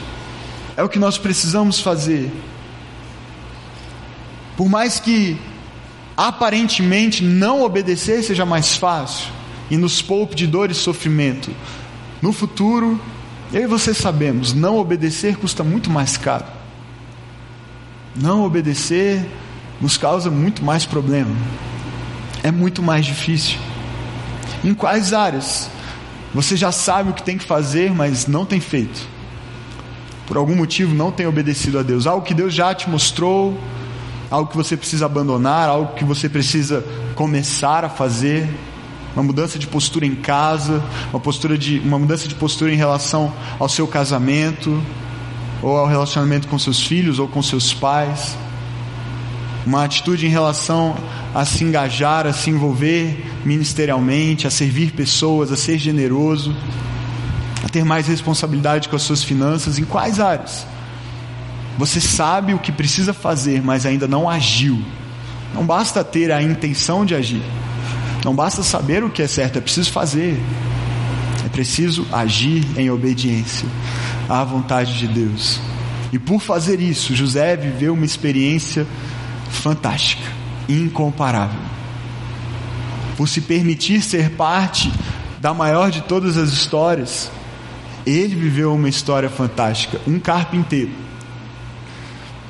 É 0.76 0.84
o 0.84 0.90
que 0.90 1.00
nós 1.00 1.18
precisamos 1.18 1.80
fazer. 1.80 2.30
Por 4.58 4.68
mais 4.68 5.00
que 5.00 5.40
aparentemente 6.20 7.24
não 7.24 7.62
obedecer 7.62 8.22
seja 8.22 8.46
mais 8.46 8.76
fácil 8.76 9.32
e 9.72 9.78
nos 9.78 10.02
poupe 10.02 10.36
de 10.36 10.46
dor 10.46 10.70
e 10.70 10.74
sofrimento, 10.74 11.50
no 12.22 12.34
futuro, 12.34 13.00
eu 13.54 13.62
e 13.62 13.68
você 13.68 13.94
sabemos, 13.94 14.54
não 14.54 14.78
obedecer 14.78 15.38
custa 15.38 15.64
muito 15.64 15.90
mais 15.90 16.18
caro. 16.18 16.44
Não 18.14 18.44
obedecer 18.44 19.26
nos 19.80 19.98
causa 19.98 20.30
muito 20.30 20.62
mais 20.62 20.86
problema. 20.86 21.34
É 22.44 22.52
muito 22.52 22.84
mais 22.84 23.06
difícil. 23.06 23.58
Em 24.62 24.74
quais 24.74 25.14
áreas? 25.14 25.70
Você 26.34 26.58
já 26.58 26.74
sabe 26.74 27.12
o 27.12 27.14
que 27.14 27.24
tem 27.24 27.38
que 27.38 27.46
fazer, 27.46 27.94
mas 27.94 28.28
não 28.28 28.46
tem 28.46 28.60
feito. 28.60 29.08
Por 30.28 30.36
algum 30.36 30.56
motivo 30.56 30.94
não 30.94 31.14
tem 31.14 31.26
obedecido 31.26 31.80
a 31.80 31.82
Deus. 31.82 32.06
Algo 32.06 32.26
que 32.26 32.34
Deus 32.34 32.54
já 32.54 32.76
te 32.76 32.90
mostrou, 32.90 33.58
algo 34.30 34.50
que 34.50 34.58
você 34.58 34.78
precisa 34.78 35.06
abandonar, 35.06 35.70
algo 35.70 35.96
que 35.96 36.04
você 36.04 36.30
precisa 36.30 36.86
começar 37.16 37.84
a 37.84 37.90
fazer, 37.90 38.50
uma 39.16 39.24
mudança 39.24 39.58
de 39.58 39.68
postura 39.68 40.06
em 40.06 40.16
casa, 40.16 40.84
uma 41.12 41.20
postura 41.20 41.58
de 41.58 41.80
uma 41.80 41.98
mudança 41.98 42.28
de 42.28 42.36
postura 42.36 42.72
em 42.72 42.78
relação 42.78 43.34
ao 43.58 43.68
seu 43.68 43.88
casamento, 43.88 44.82
ou 45.62 45.78
ao 45.78 45.88
relacionamento 45.88 46.48
com 46.48 46.58
seus 46.58 46.82
filhos 46.82 47.20
ou 47.20 47.28
com 47.28 47.42
seus 47.42 47.74
pais, 47.74 48.38
uma 49.66 49.84
atitude 49.84 50.26
em 50.26 50.30
relação 50.30 50.96
a 51.34 51.46
se 51.46 51.64
engajar, 51.64 52.26
a 52.26 52.34
se 52.34 52.50
envolver 52.50 53.26
ministerialmente, 53.46 54.48
a 54.48 54.50
servir 54.50 54.92
pessoas, 54.92 55.52
a 55.52 55.58
ser 55.58 55.78
generoso, 55.78 56.56
a 57.64 57.70
ter 57.70 57.84
mais 57.84 58.08
responsabilidade 58.08 58.90
com 58.90 58.96
as 58.96 59.02
suas 59.02 59.24
finanças, 59.24 59.78
em 59.78 59.84
quais 59.84 60.20
áreas? 60.20 60.66
Você 61.80 62.02
sabe 62.02 62.54
o 62.54 62.60
que 62.60 62.74
precisa 62.74 63.14
fazer, 63.14 63.64
mas 63.64 63.86
ainda 63.86 64.06
não 64.06 64.30
agiu. 64.30 64.84
Não 65.54 65.66
basta 65.66 66.04
ter 66.04 66.30
a 66.30 66.44
intenção 66.44 67.06
de 67.06 67.16
agir. 67.16 67.42
Não 68.26 68.36
basta 68.36 68.62
saber 68.64 69.02
o 69.02 69.10
que 69.10 69.22
é 69.22 69.28
certo, 69.28 69.60
é 69.60 69.62
preciso 69.62 69.90
fazer. 69.90 70.38
É 71.46 71.48
preciso 71.48 72.06
agir 72.12 72.66
em 72.78 72.92
obediência 72.92 73.66
à 74.28 74.44
vontade 74.44 74.98
de 74.98 75.08
Deus. 75.08 75.62
E 76.12 76.20
por 76.20 76.42
fazer 76.42 76.82
isso, 76.82 77.16
José 77.16 77.56
viveu 77.56 77.94
uma 77.94 78.06
experiência 78.06 78.86
fantástica, 79.50 80.30
incomparável. 80.68 81.62
Por 83.16 83.30
se 83.30 83.40
permitir 83.40 84.02
ser 84.02 84.32
parte 84.32 84.92
da 85.40 85.54
maior 85.54 85.92
de 85.92 86.02
todas 86.02 86.36
as 86.36 86.50
histórias, 86.50 87.32
ele 88.06 88.36
viveu 88.36 88.76
uma 88.76 88.90
história 88.90 89.30
fantástica, 89.30 89.98
um 90.06 90.20
carpinteiro 90.20 91.08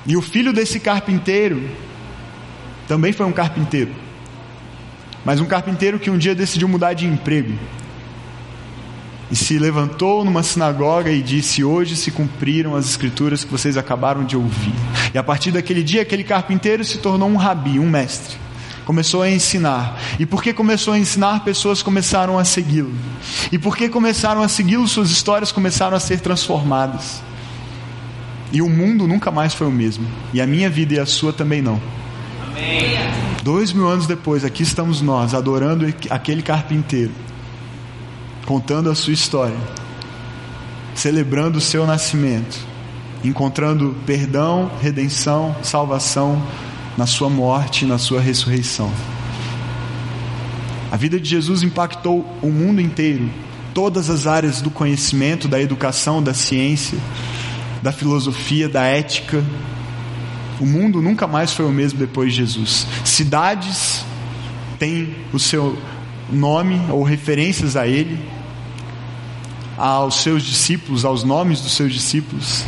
e 0.09 0.17
o 0.17 0.23
filho 0.23 0.51
desse 0.51 0.79
carpinteiro 0.79 1.69
também 2.87 3.13
foi 3.13 3.27
um 3.27 3.31
carpinteiro. 3.31 3.91
Mas 5.23 5.39
um 5.39 5.45
carpinteiro 5.45 5.99
que 5.99 6.09
um 6.09 6.17
dia 6.17 6.33
decidiu 6.33 6.67
mudar 6.67 6.93
de 6.93 7.05
emprego. 7.05 7.53
E 9.29 9.35
se 9.35 9.59
levantou 9.59 10.25
numa 10.25 10.41
sinagoga 10.41 11.11
e 11.11 11.21
disse: 11.21 11.63
Hoje 11.63 11.95
se 11.95 12.09
cumpriram 12.09 12.75
as 12.75 12.89
escrituras 12.89 13.43
que 13.43 13.51
vocês 13.51 13.77
acabaram 13.77 14.25
de 14.25 14.35
ouvir. 14.35 14.73
E 15.13 15.17
a 15.19 15.21
partir 15.21 15.51
daquele 15.51 15.83
dia, 15.83 16.01
aquele 16.01 16.23
carpinteiro 16.23 16.83
se 16.83 16.97
tornou 16.97 17.29
um 17.29 17.35
rabi, 17.35 17.77
um 17.77 17.87
mestre. 17.87 18.35
Começou 18.85 19.21
a 19.21 19.29
ensinar. 19.29 19.95
E 20.17 20.25
porque 20.25 20.51
começou 20.53 20.95
a 20.95 20.97
ensinar, 20.97 21.43
pessoas 21.43 21.83
começaram 21.83 22.39
a 22.39 22.43
segui-lo. 22.43 22.95
E 23.51 23.59
porque 23.59 23.89
começaram 23.89 24.41
a 24.41 24.47
segui-lo, 24.47 24.87
suas 24.87 25.11
histórias 25.11 25.51
começaram 25.51 25.95
a 25.95 25.99
ser 25.99 26.19
transformadas. 26.19 27.21
E 28.51 28.61
o 28.61 28.69
mundo 28.69 29.07
nunca 29.07 29.29
mais 29.29 29.53
foi 29.53 29.67
o 29.67 29.71
mesmo. 29.71 30.07
E 30.33 30.41
a 30.41 30.47
minha 30.47 30.69
vida 30.69 30.95
e 30.95 30.99
a 30.99 31.05
sua 31.05 31.31
também 31.31 31.61
não. 31.61 31.79
Amém. 32.41 32.97
Dois 33.43 33.71
mil 33.71 33.87
anos 33.87 34.05
depois, 34.05 34.43
aqui 34.43 34.63
estamos 34.63 35.01
nós, 35.01 35.33
adorando 35.33 35.85
aquele 36.09 36.41
carpinteiro, 36.41 37.11
contando 38.45 38.89
a 38.89 38.95
sua 38.95 39.13
história, 39.13 39.57
celebrando 40.93 41.57
o 41.57 41.61
seu 41.61 41.85
nascimento, 41.87 42.59
encontrando 43.23 43.95
perdão, 44.05 44.69
redenção, 44.81 45.55
salvação 45.61 46.41
na 46.97 47.05
sua 47.05 47.29
morte 47.29 47.85
e 47.85 47.87
na 47.87 47.97
sua 47.97 48.19
ressurreição. 48.19 48.91
A 50.91 50.97
vida 50.97 51.19
de 51.19 51.29
Jesus 51.29 51.63
impactou 51.63 52.25
o 52.41 52.49
mundo 52.49 52.81
inteiro, 52.81 53.29
todas 53.73 54.09
as 54.09 54.27
áreas 54.27 54.61
do 54.61 54.69
conhecimento, 54.69 55.47
da 55.47 55.61
educação, 55.61 56.21
da 56.21 56.33
ciência 56.33 56.97
da 57.81 57.91
filosofia, 57.91 58.67
da 58.67 58.83
ética. 58.83 59.43
O 60.59 60.65
mundo 60.65 61.01
nunca 61.01 61.25
mais 61.27 61.53
foi 61.53 61.65
o 61.65 61.71
mesmo 61.71 61.99
depois 61.99 62.33
de 62.33 62.39
Jesus. 62.39 62.85
Cidades 63.03 64.03
têm 64.77 65.15
o 65.33 65.39
seu 65.39 65.77
nome 66.31 66.79
ou 66.89 67.03
referências 67.03 67.75
a 67.75 67.87
ele, 67.87 68.19
aos 69.77 70.21
seus 70.21 70.43
discípulos, 70.43 71.05
aos 71.05 71.23
nomes 71.23 71.61
dos 71.61 71.73
seus 71.73 71.93
discípulos. 71.93 72.65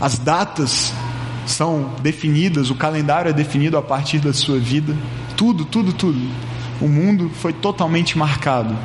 As 0.00 0.18
datas 0.18 0.92
são 1.46 1.92
definidas, 2.02 2.70
o 2.70 2.74
calendário 2.74 3.28
é 3.28 3.32
definido 3.32 3.76
a 3.76 3.82
partir 3.82 4.18
da 4.18 4.32
sua 4.32 4.58
vida. 4.58 4.96
Tudo, 5.36 5.64
tudo, 5.64 5.92
tudo. 5.92 6.20
O 6.80 6.88
mundo 6.88 7.30
foi 7.40 7.52
totalmente 7.52 8.18
marcado 8.18 8.76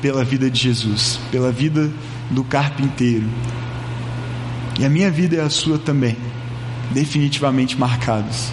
pela 0.00 0.24
vida 0.24 0.50
de 0.50 0.60
Jesus, 0.60 1.18
pela 1.30 1.50
vida 1.50 1.90
do 2.30 2.44
carpinteiro, 2.44 3.26
e 4.78 4.84
a 4.84 4.90
minha 4.90 5.10
vida 5.10 5.36
e 5.36 5.40
a 5.40 5.48
sua 5.48 5.78
também, 5.78 6.16
definitivamente 6.92 7.78
marcados. 7.78 8.50